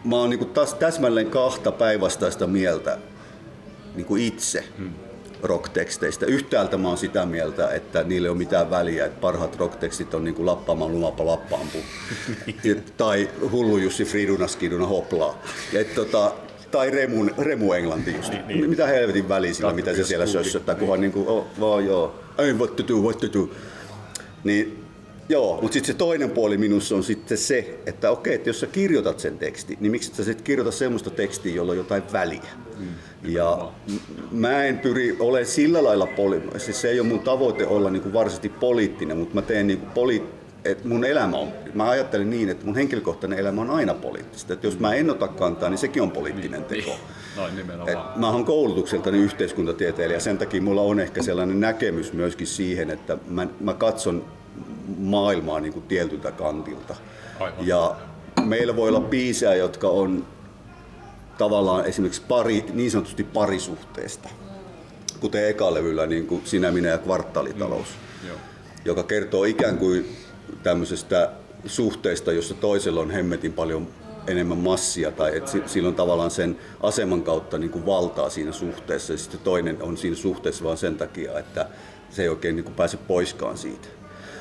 [0.05, 2.99] mä oon niin kuin taas täsmälleen kahta päinvastaista mieltä
[3.95, 4.65] niin kuin itse.
[4.79, 4.91] Hmm
[5.43, 6.27] rockteksteistä.
[6.27, 10.25] Yhtäältä mä oon sitä mieltä, että niille ei ole mitään väliä, että parhaat rocktekstit on
[10.25, 11.79] niin kuin Lappaamaan lumapa lappaampu
[12.97, 15.43] tai Hullu Jussi Friduna Skiduna hoplaa.
[15.73, 16.33] Et tota,
[16.71, 18.33] tai Remun, Remu Englanti just.
[18.33, 18.71] Niin, niin.
[18.71, 22.77] Mitä helvetin väliä sillä, mitä se siellä sössöttää, kunhan niinku, oh, vaan joo, ei what
[22.77, 23.51] to do, what to do.
[24.45, 24.82] Niin
[25.29, 28.67] Joo, mutta sitten se toinen puoli minussa on sitten se, että okei, että jos sä
[28.67, 32.43] kirjoitat sen tekstin, niin miksi sä sitten kirjoita semmoista tekstiä, jolla on jotain väliä.
[32.79, 32.89] Mm,
[33.23, 33.73] ja
[34.31, 38.13] mä en pyri olen sillä lailla, poli- siis se ei ole mun tavoite olla niinku
[38.13, 40.23] varsinaisesti poliittinen, mutta mä teen niinku poli-
[40.65, 44.53] että mun elämä on, mä ajattelen niin, että mun henkilökohtainen elämä on aina poliittista.
[44.53, 46.91] Että jos mä en ota kantaa, niin sekin on poliittinen teko.
[46.91, 47.01] Niin,
[47.37, 47.89] Noin nimenomaan.
[47.89, 53.19] Et mä oon koulutukseltani yhteiskuntatieteilijä, sen takia mulla on ehkä sellainen näkemys myöskin siihen, että
[53.29, 54.25] mä, mä katson
[54.99, 56.97] maailmaa niin kuin tietyltä kantilta.
[57.41, 57.67] Aivan.
[57.67, 57.97] Ja
[58.45, 60.27] meillä voi olla biisejä, jotka on
[61.39, 64.29] tavallaan esimerkiksi pari, niin sanotusti parisuhteesta,
[65.21, 67.89] kuten ekalevyllä niin kuin Sinä, minä ja kvartaalitalous,
[68.23, 68.29] mm.
[68.85, 70.17] joka kertoo ikään kuin
[70.63, 71.31] tämmöisestä
[71.67, 73.89] suhteesta, jossa toisella on hemmetin paljon
[74.27, 79.13] enemmän massia tai että sillä on tavallaan sen aseman kautta niin kuin valtaa siinä suhteessa
[79.13, 81.67] ja sitten toinen on siinä suhteessa vain sen takia, että
[82.11, 83.89] se ei oikein niin kuin pääse poiskaan siitä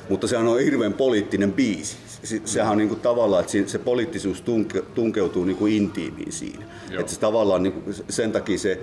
[0.08, 1.96] mutta sehän on hirveän poliittinen biisi.
[2.44, 6.64] Sehän on niin kuin tavallaan, että se poliittisuus tunke, tunkeutuu niin kuin intiimiin siinä.
[6.98, 8.80] Että se tavallaan niin kuin, sen takia se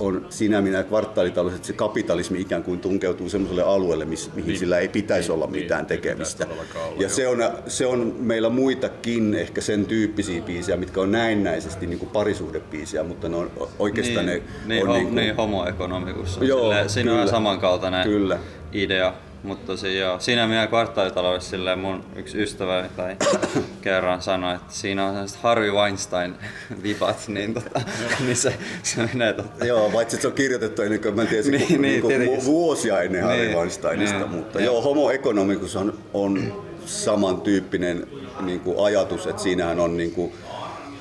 [0.00, 4.58] on sinä minä kvartaalitalous, että se kapitalismi ikään kuin tunkeutuu sellaiselle alueelle, missä, mihin niin,
[4.58, 6.46] sillä ei pitäisi niin, olla niin, mitään niin, tekemistä.
[6.46, 11.86] Olla, ja se on, se on meillä muitakin ehkä sen tyyppisiä biisejä, mitkä on näennäisesti
[11.86, 15.14] niin kuin parisuhdebiisejä, mutta ne on oikeastaan niin, ne niin, on ho, niin, kuin...
[15.14, 18.38] niin homoekonomikus on Joo, silleen, siinä kyllä, on samankaltainen kyllä.
[18.72, 23.16] idea mutta tosiaan, siinä minä kvartaalitaloudessa silleen mun yksi ystäväni tai
[23.82, 26.34] kerran sanoi, että siinä on sellaiset Harvey Weinstein
[26.82, 27.80] vipat, niin, tota,
[28.24, 29.66] niin se, se menee tota.
[29.66, 33.46] Joo, paitsi se on kirjoitettu ennen kuin mä tiesin niin, niin, niin, vuosia ennen Harvey
[33.46, 38.06] niin, Weinsteinista, niin, mutta joo, homo economicus on, on samantyyppinen
[38.40, 40.32] niin kuin ajatus, että siinähän on niin kuin,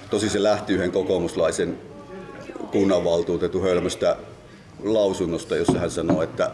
[0.10, 1.78] tosi se lähti yhden kokoomuslaisen
[2.72, 4.18] kunnanvaltuutetun hölmöstä
[4.84, 6.52] lausunnosta, jossa hän sanoi, että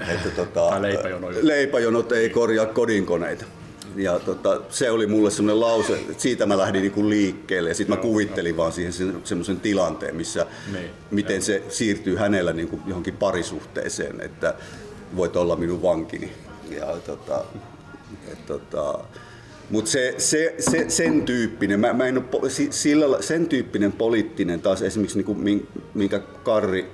[0.00, 1.42] että tota, leipäjonot.
[1.42, 3.44] leipäjonot ei korjaa kodinkoneita.
[3.96, 7.96] Ja tota, se oli mulle semmoinen lause, että siitä mä lähdin niinku liikkeelle ja sitten
[7.96, 8.92] mä kuvittelin vaan siihen
[9.24, 10.90] semmoisen tilanteen, missä niin.
[11.10, 14.54] miten se siirtyy hänellä niinku johonkin parisuhteeseen, että
[15.16, 16.32] voit olla minun vankini.
[16.70, 17.44] Ja tota,
[18.32, 18.98] et, tota,
[19.70, 24.82] mutta se, se, se, sen tyyppinen, mä, mä en ole, sillä, sen tyyppinen poliittinen taas
[24.82, 25.36] esimerkiksi niinku,
[25.94, 26.90] minkä Karri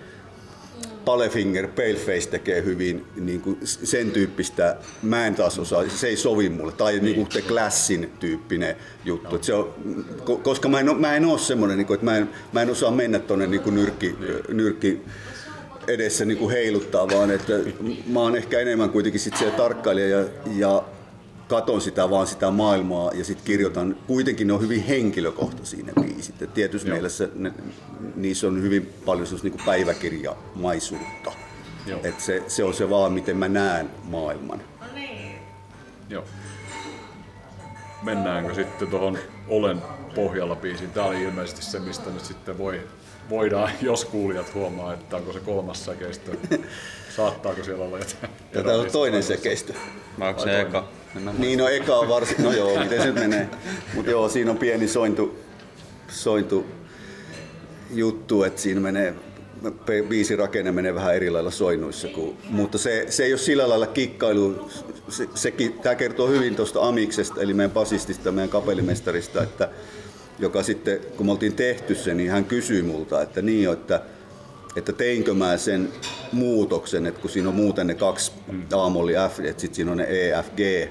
[1.05, 6.49] Palefinger, Paleface tekee hyvin niin kuin sen tyyppistä, mä en taas osaa, se ei sovi
[6.49, 7.05] mulle, tai niin.
[7.05, 9.37] Niin kuin The Classin tyyppinen juttu.
[9.37, 9.43] No.
[9.43, 9.75] Se on,
[10.43, 12.91] koska mä en, mä en ole semmoinen, niin kuin, että mä en, mä en osaa
[12.91, 14.57] mennä tuonne niin nyrkki, niin.
[14.57, 15.03] nyrkki
[15.89, 17.53] edessä niin kuin heiluttaa, vaan että
[18.07, 20.25] mä oon ehkä enemmän kuitenkin sit se tarkkailija ja,
[20.57, 20.83] ja
[21.49, 26.43] katon sitä vaan sitä maailmaa ja sitten kirjoitan, kuitenkin ne on hyvin henkilökohtaisia ne biisit.
[26.43, 26.95] Et tietysti Joo.
[26.95, 27.53] mielessä ne,
[28.17, 31.33] niissä on hyvin paljon niin päiväkirjamaisuutta.
[32.03, 34.61] Et se, se on se vaan, miten mä näen maailman.
[34.81, 35.39] No niin.
[36.09, 36.25] Joo.
[38.03, 39.19] Mennäänkö sitten tuohon
[39.49, 39.83] Olen
[40.15, 40.91] pohjalla biisiin?
[40.91, 42.81] Tämä oli ilmeisesti se, mistä nyt sitten voi,
[43.31, 46.37] voidaan, jos kuulijat huomaa, että onko se kolmas säkeistö.
[47.17, 48.33] Saattaako siellä olla jotain?
[48.53, 49.73] Tätä on toinen säkeistö.
[50.17, 50.89] Mä onko se eka?
[51.39, 53.49] Niin, no eka on varsin, no joo, miten se menee.
[53.95, 55.39] Mutta joo, siinä on pieni sointu,
[56.09, 56.67] sointu
[57.91, 59.15] juttu, että siinä menee
[60.09, 63.87] biisin rakenne menee vähän eri lailla soinnuissa, kuin, mutta se, se ei ole sillä lailla
[63.87, 64.71] kikkailu.
[65.09, 69.69] Se, sekin, tämä kertoo hyvin tuosta Amiksesta, eli meidän basistista, meidän kapellimestarista, että,
[70.39, 74.01] joka sitten, kun me oltiin tehty se, niin hän kysyi multa, että niin, että
[74.77, 75.89] että teinkö mä sen
[76.33, 78.33] muutoksen, että kun siinä on muuten ne kaksi
[78.77, 80.89] A-molli F, että sitten siinä on ne E, F, G.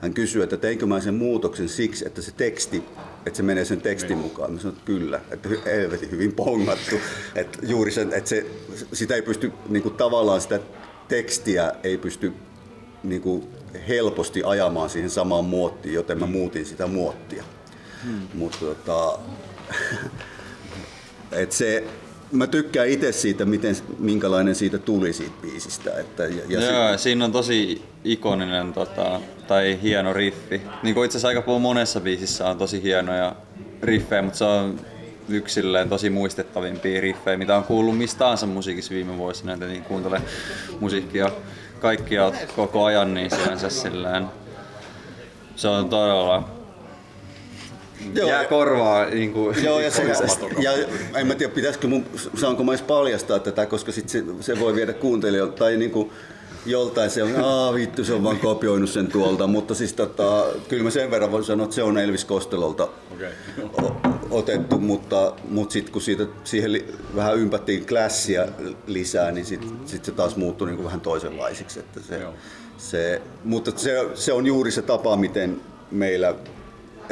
[0.00, 2.82] Hän kysyy, että teinkö mä sen muutoksen siksi, että se teksti,
[3.26, 4.18] että se menee sen tekstin niin.
[4.18, 4.52] mukaan.
[4.52, 6.96] Mä sanoin, että kyllä, että helvetin hyvin pongattu.
[7.34, 8.46] Että juuri sen, että se,
[8.92, 10.60] sitä ei pysty, niin kuin tavallaan sitä
[11.08, 12.32] tekstiä ei pysty
[13.02, 13.48] niin kuin
[13.88, 17.44] helposti ajamaan siihen samaan muottiin, joten mä muutin sitä muottia.
[18.04, 18.20] Hmm.
[18.34, 19.18] Mutta tota,
[21.32, 21.84] että se,
[22.32, 26.00] mä tykkään itse siitä, miten, minkälainen siitä tuli siitä biisistä.
[26.00, 27.00] Että, ja, ja Joo, sit...
[27.00, 30.62] siinä on tosi ikoninen tota, tai hieno riffi.
[30.82, 33.36] Niin kuin itse asiassa aika monessa biisissä on tosi hienoja
[33.82, 34.80] riffejä, mutta se on
[35.28, 40.22] yksilleen tosi muistettavimpia riffejä, mitä on kuullut mistä tahansa musiikissa viime vuosina, että niin kuuntele
[40.80, 41.30] musiikkia
[41.80, 44.26] kaikkia koko ajan, niin sinänsä silleen
[45.56, 46.57] se on todella
[48.14, 49.04] Joo, jää korvaa.
[49.04, 50.02] Niin kuin, joo, ja, se,
[50.58, 50.72] ja
[51.16, 54.74] en mä tiedä, pitäisikö mun, saanko mä edes paljastaa tätä, koska sit se, se voi
[54.74, 56.10] viedä kuuntelijoilta, tai niin kuin,
[56.66, 60.82] joltain se on, aa vittu se on vaan kopioinut sen tuolta, mutta siis tota, kyllä
[60.82, 63.30] mä sen verran voin sanoa, että se on Elvis Kostelolta okay.
[64.30, 68.46] otettu, mutta, mutta sitten kun siitä, siihen li, vähän ympättiin klassia
[68.86, 71.80] lisää, niin sitten sit se taas muuttui niin kuin vähän toisenlaisiksi.
[71.80, 72.20] Että se,
[72.78, 76.34] se, mutta se, se on juuri se tapa, miten meillä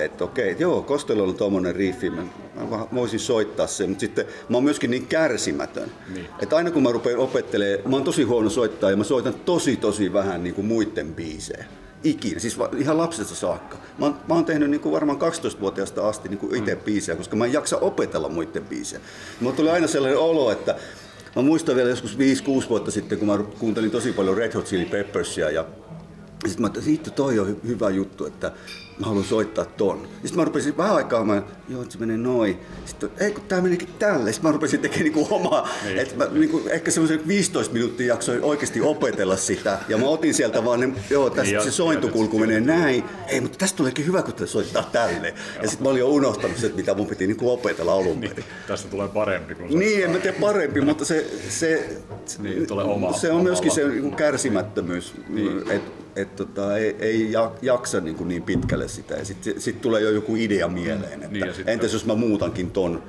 [0.05, 2.23] että okei, että joo, Kostelolla on tuommoinen riffi, mä,
[2.71, 6.27] mä voisin soittaa sen, mutta sitten mä oon myöskin niin kärsimätön, niin.
[6.43, 9.77] että aina kun mä rupean opettelemaan, mä oon tosi huono soittaa ja mä soitan tosi
[9.77, 11.65] tosi vähän niin kuin muiden biisejä.
[12.05, 13.77] Ikinä, siis ihan lapsesta saakka.
[13.99, 16.81] Mä oon, mä oon tehnyt niin kuin varmaan 12-vuotiaasta asti niin kuin itse mm.
[16.81, 19.03] biisejä, koska mä en jaksa opetella muiden biisejä.
[19.41, 20.77] Mulla tuli aina sellainen olo, että
[21.37, 22.19] mä muistan vielä joskus
[22.65, 25.65] 5-6 vuotta sitten, kun mä kuuntelin tosi paljon Red Hot Chili Peppersia ja
[26.47, 28.53] sitten mä ajattelin, että toi on hyvä juttu, että
[28.99, 30.09] mä haluan soittaa ton.
[30.13, 32.59] Sitten mä rupesin vähän aikaa, mä, joo, se menee noin.
[32.85, 34.33] Sitten, ei kun tää menikin tälle.
[34.33, 35.99] Sitten mä rupesin tekemään niinku omaa, niin.
[35.99, 39.79] että mä niinku, ehkä semmoisen 15 minuuttia jaksoin oikeasti opetella sitä.
[39.89, 43.05] Ja mä otin sieltä vaan ne, joo, tästä niin, se sointukulku menee näin.
[43.27, 45.35] Ei, mutta tästä tuleekin hyvä, kun te soittaa tälle.
[45.63, 48.37] Ja sitten mä olin jo unohtanut se, mitä mun piti niinku opetella alun perin.
[48.37, 49.55] Niin, tästä tulee parempi.
[49.55, 51.89] Kun niin, en mä tee parempi, mutta se, se,
[52.39, 55.15] niin, tulee oma, se on myöskin se niinku kärsimättömyys.
[55.29, 55.71] Niin.
[55.71, 59.15] Et, et tota, ei, ei jaksa niin, kuin niin pitkälle sitä.
[59.15, 63.03] Ja sitten sit tulee jo joku idea mieleen, että niin, entäs jos mä muutankin ton,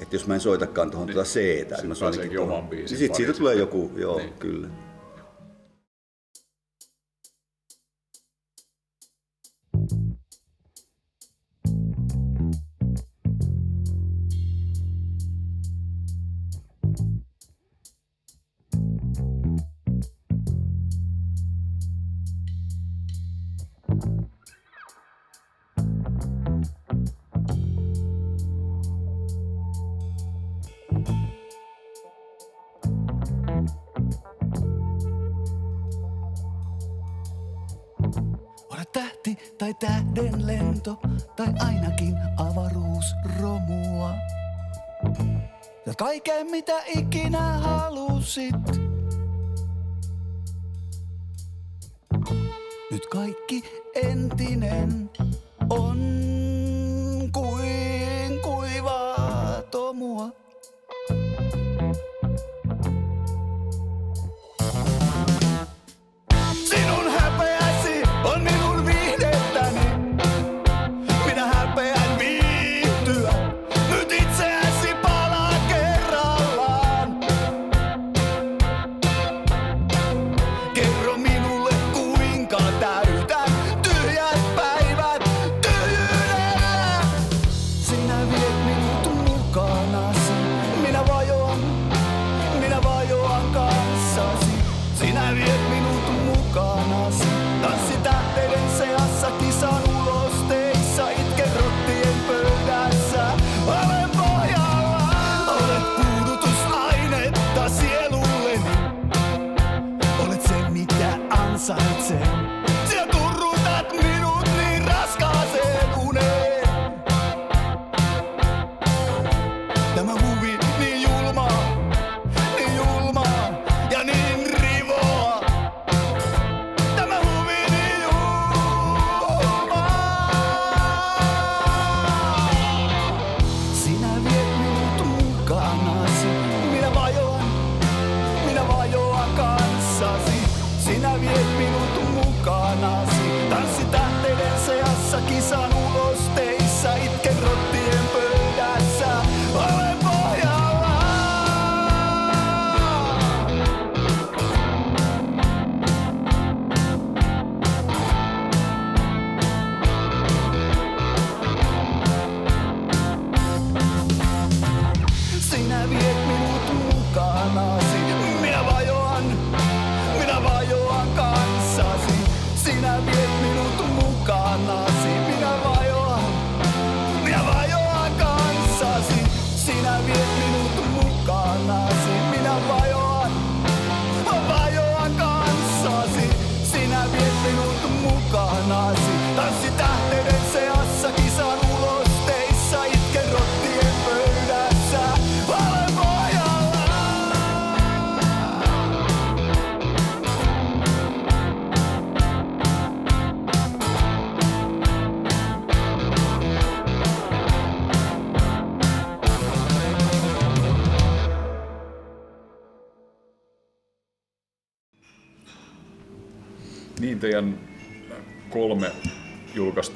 [0.00, 2.38] että jos mä en soitakaan tuohon niin, tuota C-tä, niin mä soitankin.
[2.70, 4.32] Niin sitten siitä tulee joku, joo, niin.
[4.32, 4.68] kyllä.
[39.68, 41.00] Tai tähden lento
[41.36, 44.14] tai ainakin avaruusromua.
[45.86, 48.54] Ja kaiken mitä ikinä halusit.
[52.90, 53.62] Nyt kaikki
[53.94, 55.10] entinen
[55.70, 55.98] on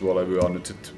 [0.03, 0.93] julkaistua levyä on nyt sitten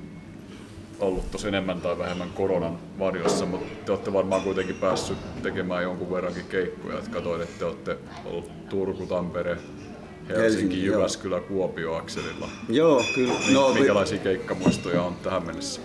[1.00, 6.10] ollut tosi enemmän tai vähemmän koronan varjossa, mutta te olette varmaan kuitenkin päässyt tekemään jonkun
[6.10, 6.98] verrankin keikkoja.
[6.98, 9.56] Et katsoin, että te olette ollut Turku, Tampere,
[10.28, 10.96] Helsinki, Helsinki, joo.
[10.96, 12.48] Jyväskylä, Kuopio akselilla.
[12.68, 13.34] Joo, kyllä.
[13.52, 15.80] No, Minkälaisia keikkamuistoja on tähän mennessä?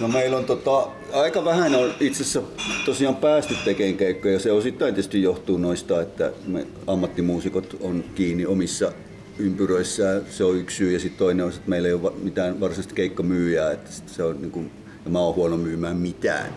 [0.00, 2.42] No meillä on tota, aika vähän on itse asiassa
[2.84, 8.46] tosiaan päästy tekemään keikkoja ja se osittain tietysti johtuu noista, että me ammattimuusikot on kiinni
[8.46, 8.92] omissa
[9.38, 12.94] ympyröissään, se on yksi syy ja sitten toinen on, että meillä ei ole mitään varsinaista
[12.94, 14.70] keikkamyyjää, että se on niin kuin,
[15.04, 16.50] ja mä oon huono myymään mitään,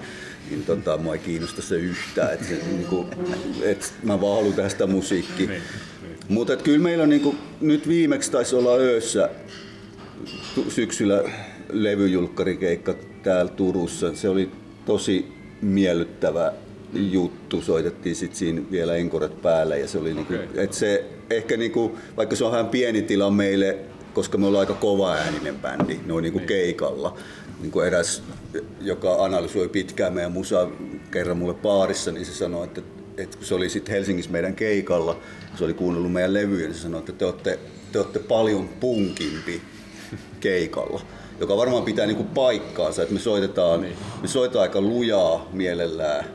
[0.50, 3.08] niin tota, mua ei kiinnosta se yhtään, että, se, niin kuin,
[3.62, 5.48] että mä vaan haluan tehdä sitä musiikkia.
[5.48, 5.62] Niin,
[6.30, 9.30] Mutta kyllä meillä on niin kuin, nyt viimeksi taisi olla öössä
[10.70, 11.24] syksyllä
[11.74, 14.16] levyjulkkarikeikka täällä Turussa.
[14.16, 14.52] Se oli
[14.86, 15.26] tosi
[15.62, 16.54] miellyttävä
[16.94, 17.62] juttu.
[17.62, 20.64] Soitettiin sit siinä vielä enkoret päälle ja se oli niinku, Okei.
[20.64, 23.78] et se ehkä niinku, vaikka se on vähän pieni tila meille,
[24.14, 27.18] koska me ollaan aika kova ääninen bändi, ne on niinku keikalla.
[27.62, 28.24] Niinku eräs,
[28.82, 30.68] joka analysoi pitkään meidän musaa
[31.12, 32.82] kerran mulle baarissa, niin se sanoi, että,
[33.18, 35.14] että kun se oli sitten Helsingissä meidän keikalla,
[35.50, 37.60] kun se oli kuunnellut meidän levyjä, niin se sanoi, että te olette,
[37.92, 39.62] te olette paljon punkimpi
[40.40, 41.02] keikalla,
[41.40, 43.96] joka varmaan pitää niinku paikkaansa, että me soitetaan, Niin.
[44.22, 46.26] me soitetaan aika lujaa mielellään,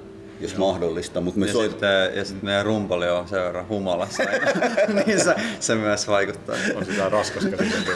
[0.44, 4.46] jos mahdollista, mutta me Ja soitetaan sitten, ja sitten meidän rumpali on verran humalassa aina.
[5.06, 6.56] niin se, se myös vaikuttaa.
[6.76, 7.44] On sitä raskas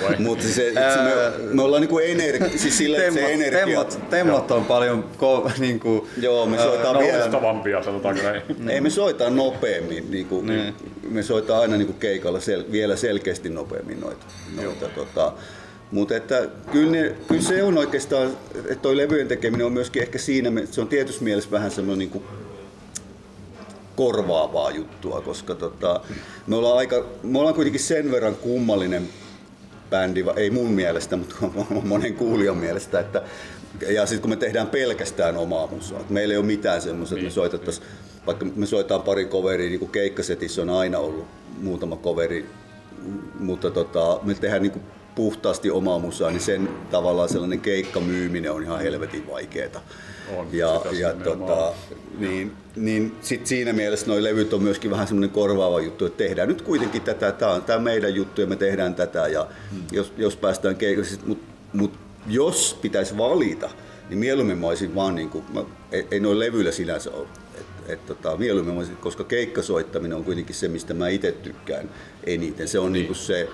[0.03, 0.17] vai?
[0.27, 3.67] mutta se, se me, me, ollaan niinku energi, siis sillä, että se energia...
[3.67, 8.43] temmot, temmot on paljon ko, niin kuin, Joo, me soitetaan vielä- Loistavampia, sanotaanko näin.
[8.71, 10.75] Ei me soitaan nopeammin, niinku, Niin.
[11.11, 14.27] me soitaan aina niinku keikalla sel, vielä selkeästi nopeammin noita.
[14.63, 15.33] noita tota,
[15.91, 20.19] mutta että kyllä, ne, kyllä, se on oikeastaan, että toi levyjen tekeminen on myöskin ehkä
[20.19, 22.23] siinä, että se on tietyssä mielessä vähän semmoinen niinku
[23.97, 26.01] korvaavaa juttua, koska tota,
[26.47, 29.09] me, ollaan aika, me ollaan kuitenkin sen verran kummallinen
[29.91, 31.35] bändi, ei mun mielestä, mutta
[31.85, 33.23] monen kuulijan mielestä, että
[33.89, 37.21] ja sitten kun me tehdään pelkästään omaa musaa, että meillä ei ole mitään semmoista, että
[37.21, 37.87] me Niin, soitettaisiin,
[38.27, 41.27] vaikka me soitetaan pari coveria, niin kuin keikkasetissä on aina ollut
[41.61, 42.47] muutama coveri,
[43.39, 44.83] mutta tota, me tehdään niin kuin
[45.19, 49.81] puhtaasti omaa musaa, niin sen tavallaan sellainen keikkamyyminen on ihan helvetin vaikeeta.
[50.37, 51.73] On, ja, ja tota,
[52.19, 56.49] niin, niin sit siinä mielessä nuo levyt on myöskin vähän semmoinen korvaava juttu, että tehdään
[56.49, 59.83] nyt kuitenkin tätä, tämä on tämä meidän juttu ja me tehdään tätä ja Hmm.
[59.93, 61.93] jos, jos päästään keikalle, mutta mut,
[62.27, 63.71] jos pitäisi valita,
[64.09, 67.27] niin mieluummin mä olisin vaan niin kuin, mä, ei, ei noin levyillä sinänsä ole.
[67.61, 71.91] Et, et, tota, mieluummin mä olisin, koska keikkasoittaminen on kuitenkin se, mistä mä itse tykkään
[72.25, 72.69] eniten.
[72.69, 73.05] Se on niin.
[73.05, 73.49] Niin se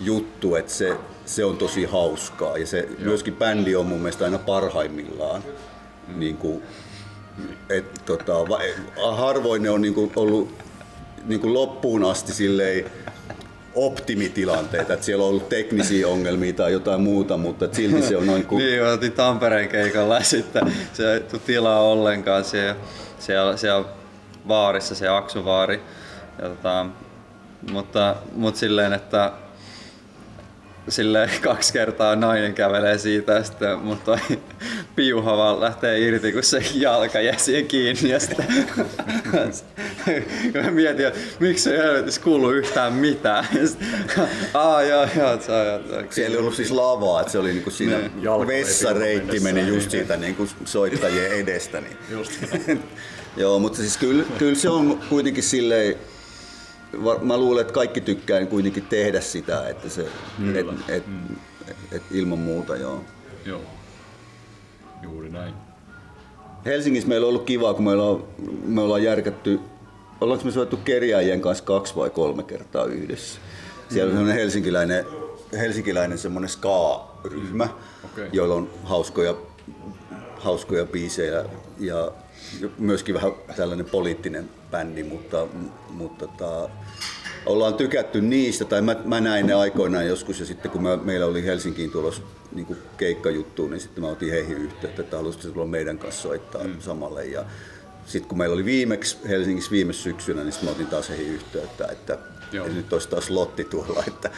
[0.00, 4.38] juttu, että se, se on tosi hauskaa ja se myöskin bändi on mun mielestä aina
[4.38, 5.42] parhaimmillaan.
[6.16, 6.62] Niin kuin,
[7.68, 8.32] et, tota,
[9.12, 10.64] harvoin ne on niinku ollut
[11.24, 12.84] niinku loppuun asti silleen
[13.74, 18.46] optimitilanteita, että siellä on ollut teknisiä ongelmia tai jotain muuta, mutta silti se on noin
[18.46, 18.58] kuin...
[18.64, 22.76] Niin, me oltiin Tampereen keikalla ja sitten se ei tule tilaa ollenkaan siellä,
[23.18, 23.88] siellä, siellä
[24.48, 25.82] vaarissa, se Aksuvaari.
[26.42, 26.86] Ja tota,
[27.70, 29.32] mutta, mutta silleen, että
[30.88, 34.38] silleen kaksi kertaa nainen kävelee siitä ja sitten mutta toi
[34.96, 38.46] piuha vaan lähtee irti, kun se jalka jää siihen kiinni ja sitten
[40.64, 43.46] mä mietin, että miksi ei helvetissä kuulu yhtään mitään.
[43.54, 47.52] Ja Aa, joo, joo, se on, joo, Siellä ei ollut siis lavaa, että se oli
[47.52, 48.22] niinku siinä Niin.
[48.22, 49.90] Jalka ei vessareitti meni just niin.
[49.90, 51.80] siitä niinku soittajien edestä.
[51.80, 51.96] Niin.
[52.10, 52.32] Just.
[53.36, 55.94] Joo, mutta siis kyllä, kyllä se on kuitenkin silleen,
[57.22, 60.08] mä luulen, että kaikki tykkää kuitenkin tehdä sitä, että se,
[60.54, 61.04] et, et,
[61.68, 63.04] et, et ilman muuta joo.
[63.44, 63.60] Joo.
[65.02, 65.54] Juuri näin.
[66.64, 68.24] Helsingissä meillä on ollut kiva, kun me ollaan,
[68.64, 69.60] me ollaan järkätty,
[70.20, 73.40] ollaanko me soittu kerjääjien kanssa kaksi vai kolme kertaa yhdessä.
[73.88, 75.04] Siellä on semmoinen helsinkiläinen,
[75.52, 77.68] helsinkiläinen semmoinen ska-ryhmä,
[78.04, 78.28] Okei.
[78.32, 79.34] joilla on hauskoja,
[80.36, 81.44] hauskoja biisejä
[81.80, 82.12] ja
[82.78, 85.46] myöskin vähän tällainen poliittinen bändi, mutta,
[85.90, 86.68] mutta tota,
[87.46, 91.26] ollaan tykätty niistä, tai mä, mä näin ne aikoinaan joskus, ja sitten kun mä, meillä
[91.26, 92.22] oli Helsinkiin tulossa
[92.52, 96.80] niin keikkajuttu, niin sitten mä otin heihin yhteyttä, että haluaisitko tulla meidän kanssa soittaa mm.
[96.80, 97.24] samalle.
[97.24, 97.44] Ja
[98.06, 101.86] sitten kun meillä oli viimeksi Helsingissä viime syksynä, niin sitten mä otin taas heihin yhteyttä,
[101.92, 102.18] että,
[102.52, 102.66] Joo.
[102.66, 104.30] että nyt olisi taas lotti tuolla, että,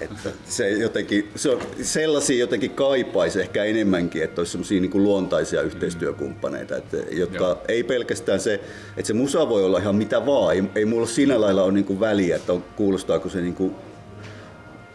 [0.00, 5.62] että se, jotenkin, se on, sellaisia jotenkin kaipaisi ehkä enemmänkin, että olisi sellaisia niin luontaisia
[5.62, 7.62] yhteistyökumppaneita, että, jotka Joo.
[7.68, 8.54] ei pelkästään se,
[8.96, 12.00] että se musa voi olla ihan mitä vaan, ei, ei mulla sillä lailla ole niinku
[12.00, 13.74] väliä, että on, kuulostaako se niinku,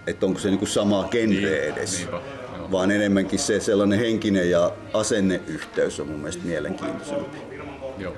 [0.08, 1.98] että onko se niinku samaa genreä Niin, edes.
[1.98, 2.22] niinpä,
[2.58, 2.72] joo.
[2.72, 7.38] Vaan enemmänkin se sellainen henkinen ja asenneyhteys on mun mielestä mielenkiintoisempi.
[7.98, 8.14] Joo.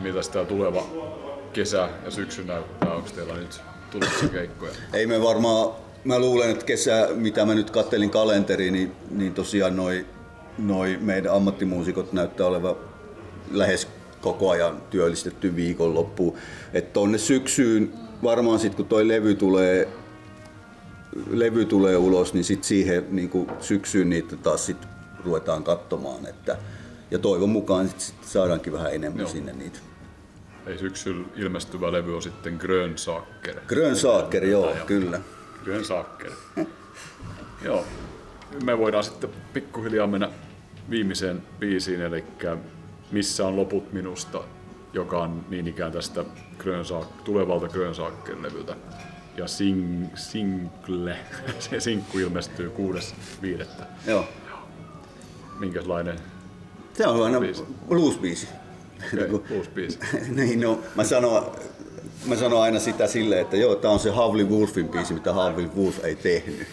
[0.00, 0.86] Mitäs tää tuleva
[1.52, 2.94] kesä ja syksy näyttää?
[2.94, 3.60] Onko teillä nyt
[3.90, 4.72] tulossa keikkoja?
[4.92, 5.70] Ei me varmaan,
[6.04, 10.06] mä luulen, että kesä, mitä mä nyt kattelin kalenteriin, niin, niin tosiaan noi,
[10.58, 12.76] noi meidän ammattimuusikot näyttää olevan
[13.50, 13.88] lähes
[14.20, 16.38] koko ajan työllistetty viikonloppuun.
[16.72, 19.88] Että tonne syksyyn varmaan sitten kun toi levy tulee,
[21.30, 23.30] levy tulee ulos, niin sit siihen niin
[23.60, 24.88] syksyyn niitä taas sit
[25.24, 26.26] ruvetaan katsomaan.
[26.26, 26.58] Että,
[27.10, 29.28] ja toivon mukaan sit, sit saadaankin vähän enemmän Joo.
[29.28, 29.78] sinne niitä.
[30.68, 33.60] Ei syksyllä ilmestyvä levy on sitten Grönsaker.
[33.66, 34.86] Grönsaker, joo, Joo.
[34.86, 35.20] kyllä.
[35.64, 36.30] Grönsaker.
[37.64, 37.84] Joo.
[38.64, 40.30] Me voidaan sitten pikkuhiljaa mennä
[40.90, 42.24] viimeiseen biisiin, eli
[43.12, 44.42] Missä on loput minusta,
[44.92, 46.24] joka on niin ikään tästä
[46.58, 48.76] Grönsaak, tulevalta Grönsaker-levyltä.
[49.36, 51.16] Ja sing, single,
[51.58, 52.72] se sinkku ilmestyy
[53.42, 53.64] 6.5.
[54.06, 54.24] Joo.
[55.58, 56.18] Minkälainen
[56.92, 57.64] Se on aina Biisi.
[57.88, 58.48] blues-biisi.
[59.12, 59.98] Okay, uusi biisi?
[60.36, 61.52] niin, no, mä sanon,
[62.26, 65.70] mä sanon aina sitä silleen, että joo, tää on se Havli Wolfin biisi, mitä Havli
[65.76, 66.66] Wolf ei tehnyt.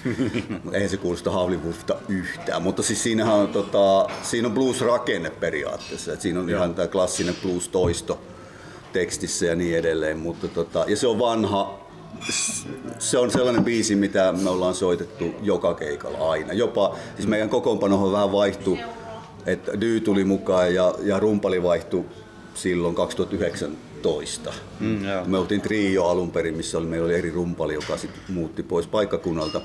[0.50, 2.62] Mutta eihän se kuulosta Havli Wolfta yhtään.
[2.62, 6.14] Mutta siis siinähän on, tota, siinä on blues-rakenne periaatteessa.
[6.14, 6.58] Et siinä on Joo.
[6.58, 8.20] ihan tämä klassinen blues-toisto
[8.94, 10.20] tekstissä ja niin edelleen.
[10.20, 11.80] Mutta tota, ja se on vanha,
[13.00, 16.54] se on sellainen biisi, mitä me ollaan soitettu joka keikalla aina.
[16.54, 18.80] Jopa, siis meidän kokoonpanohan vähän vaihtui,
[19.46, 22.06] että Dy tuli mukaan ja, ja rumpali vaihtui
[22.54, 24.54] silloin 2019.
[24.80, 25.26] Mm, joo.
[25.26, 28.88] Me oltiin trio alun perin, missä oli, meillä oli eri rumpali, joka sitten muutti pois
[28.88, 29.62] paikkakunnalta.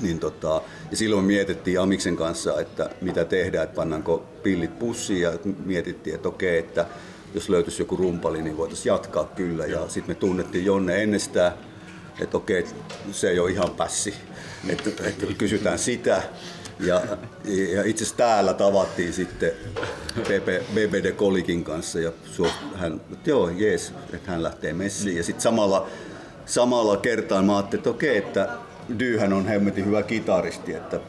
[0.00, 5.32] Niin tota, ja silloin mietittiin Amiksen kanssa, että mitä tehdään, että pannaanko pillit pussiin ja
[5.64, 6.86] mietittiin, että okei, että
[7.34, 9.66] jos löytyisi joku rumpali, niin voitaisiin jatkaa kyllä.
[9.66, 11.52] Ja sitten me tunnettiin Jonne ennestään,
[12.20, 12.64] että okei,
[13.12, 14.14] se ei ole ihan pässi,
[14.68, 16.22] että, että kysytään sitä.
[16.80, 17.02] Ja,
[17.44, 19.52] ja itse asiassa täällä tavattiin sitten
[20.28, 22.12] Pepe, BBD Kolikin kanssa ja
[22.74, 25.16] hän, että joo, jees, että hän lähtee messiin.
[25.16, 25.86] Ja sitten samalla,
[26.46, 28.48] samalla kertaa mä ajattelin, että okei, että
[28.98, 31.00] Dyyhän on hemmetin hyvä kitaristi, että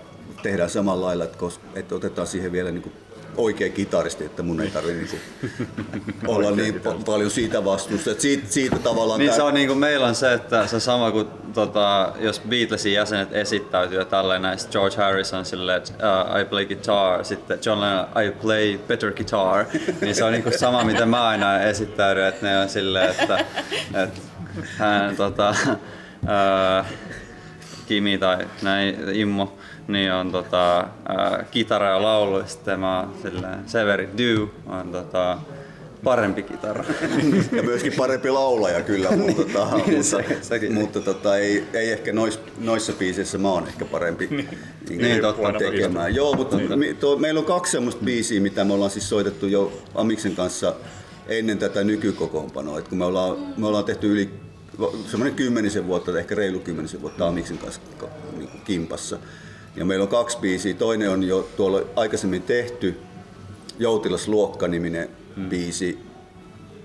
[0.44, 1.38] tehdään samalla lailla, että,
[1.76, 2.94] että otetaan siihen vielä niin kuin
[3.38, 8.12] oikea kitaristi, että mun ei tarvitse niin olla niin pa- paljon siitä vastuusta.
[8.12, 11.12] Että siitä, siitä tavallaan Niin tää- se on niinku, meillä on se, että se sama
[11.12, 16.46] kuin tota, jos Beatlesin jäsenet esittäytyy ja tälleen näistä George Harrison silleen, että uh, I
[16.46, 19.66] play guitar, sitten John Lennon I play better guitar,
[20.02, 23.46] niin se on niinku sama mitä mä aina esittäydyn, että ne on silleen, että,
[24.04, 24.22] että
[24.78, 25.56] hän tota,
[26.24, 26.86] uh,
[27.88, 29.58] Kimi tai näin, Immo,
[29.88, 34.92] niin on tota, uh, kitara ja laulu, ja sitten mä oon silleen, Severi Dew on
[34.92, 35.38] tota,
[36.04, 36.84] parempi kitara.
[37.58, 40.74] ja myöskin parempi laulaja kyllä, mutta, tota, Niin, se- mutta, sekin.
[40.74, 44.50] mutta tota, ei, ei ehkä nois, noissa biiseissä mä oon ehkä parempi niin,
[45.02, 45.54] Niin, totta.
[45.60, 46.16] tekemään.
[46.16, 49.72] Joo, mutta me, tuo, meillä on kaksi semmoista biisiä, mitä me ollaan siis soitettu jo
[49.96, 50.76] Amiksen kanssa
[51.28, 52.80] ennen tätä nykykokoonpanoa.
[52.80, 54.30] Et kun me ollaan, me ollaan tehty yli
[55.08, 57.82] semmoinen kymmenisen vuotta, ehkä reilu kymmenisen vuotta Amiksen kanssa
[58.38, 59.18] niin kimpassa.
[59.76, 60.74] Ja meillä on kaksi biisiä.
[60.74, 63.00] Toinen on jo tuolla aikaisemmin tehty,
[63.80, 65.50] Joutilasluokka-niminen hmm.
[65.50, 66.00] biisi.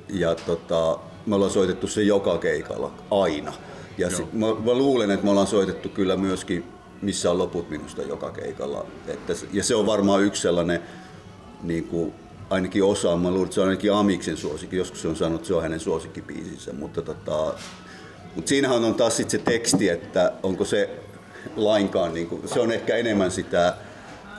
[0.09, 3.53] Ja tota, me ollaan soitettu se joka keikalla, aina.
[3.99, 6.65] Ja sit, mä, mä, luulen, että me ollaan soitettu kyllä myöskin
[7.03, 8.87] missä on loput minusta joka keikalla.
[9.07, 10.83] Että, ja se on varmaan yksi sellainen,
[11.63, 12.15] niin kuin,
[12.51, 14.77] ainakin osa, mä luulen, että se on ainakin Amiksen suosikki.
[14.77, 16.73] Joskus se on sanonut, että se on hänen suosikkibiisinsä.
[16.73, 17.55] Mutta, tota,
[18.35, 20.91] mutta siinähän on taas sit se teksti, että onko se
[21.57, 23.75] lainkaan, niin kuin, se on ehkä enemmän sitä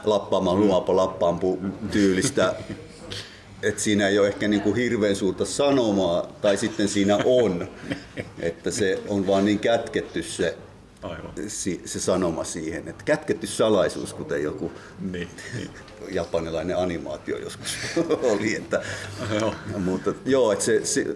[0.03, 1.60] lappaamaan luopo lappaampu
[1.91, 2.55] tyylistä
[3.64, 7.68] että siinä ei ole ehkä niin kuin hirveän suurta sanomaa, tai sitten siinä on,
[8.39, 10.57] että se on vaan niin kätketty se,
[11.01, 11.32] Aivan.
[11.86, 14.72] se sanoma siihen, että kätketty salaisuus, kuten joku
[15.12, 15.70] Niin, niin.
[16.12, 17.78] japanilainen animaatio joskus
[18.32, 18.82] oli, että,
[19.39, 19.53] Joo.
[19.78, 21.16] mutta joo, että se, se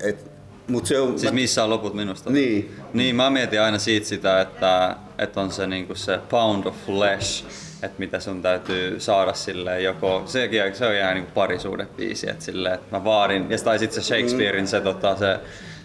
[0.00, 0.31] et,
[0.68, 2.30] mut se on, Siis mä- missä on loput minusta?
[2.30, 2.74] Niin.
[2.92, 7.44] Niin, mä mietin aina siitä sitä, että, että on se, niinku se pound of flesh,
[7.82, 12.68] että mitä sun täytyy saada sille joko, sekin, se on ihan niinku parisuudebiisi, että sille,
[12.74, 15.40] että mä vaadin, ja tai sitten se Shakespearein se, tota, se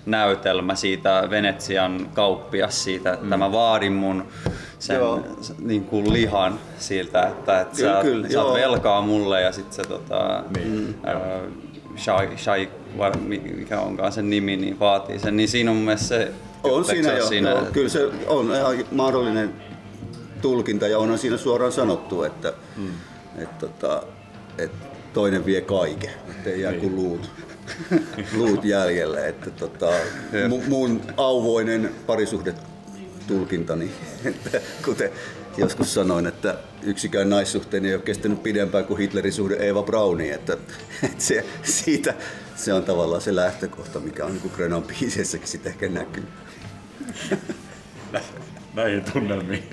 [0.06, 4.26] näytelmä siitä Venetsian kauppias siitä, että mä vaadin mun
[4.80, 5.24] sen Joo.
[5.60, 8.68] niin kuin lihan siltä, että, että Kyllä, sä, kyllä, sä oot joo.
[8.68, 11.16] velkaa mulle ja sitten se tota, Niin, ää,
[11.98, 15.38] Shai, Shai, var- mikä onkaan sen nimi, niin vaatii sen.
[15.38, 16.32] Niin siinä on mun mielestä se...
[16.64, 19.54] On siinä jo, siinä, joo, kyllä se on ihan mahdollinen
[20.42, 22.90] tulkinta ja onhan siinä suoraan sanottu, että, mm.
[23.38, 24.04] et, tota,
[24.58, 24.72] et
[25.14, 27.30] toinen vie kaiken, ettei jää kuin luut,
[28.38, 29.28] luut jäljelle.
[29.28, 29.90] Että, tota,
[30.50, 32.54] mu, mun auvoinen parisuhde
[33.28, 33.92] tulkintani,
[34.26, 35.10] että kuten
[35.58, 40.34] joskus sanoin, että yksikään naissuhteen ei ole kestänyt pidempään kuin Hitlerin suhde Eva Brauniin.
[40.34, 40.54] Että,
[41.04, 42.14] että se, siitä
[42.56, 46.28] se on tavallaan se lähtökohta, mikä on niin Grenon biisissäkin sitten ehkä näkyy.
[48.74, 49.70] Näihin tunnelmiin.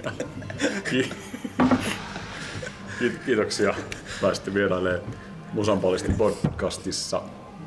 [3.27, 3.75] Kiitoksia
[4.23, 5.03] naisten vierailemaan
[5.53, 7.23] Musanpolisti podcastissa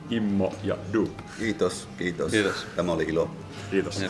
[0.10, 1.10] Immo ja Du.
[1.40, 2.32] Kiitos, kiitos.
[2.32, 2.66] Kiitos.
[2.76, 3.32] Tämä oli ilo.
[3.72, 4.02] Kiitos.
[4.02, 4.10] Ja.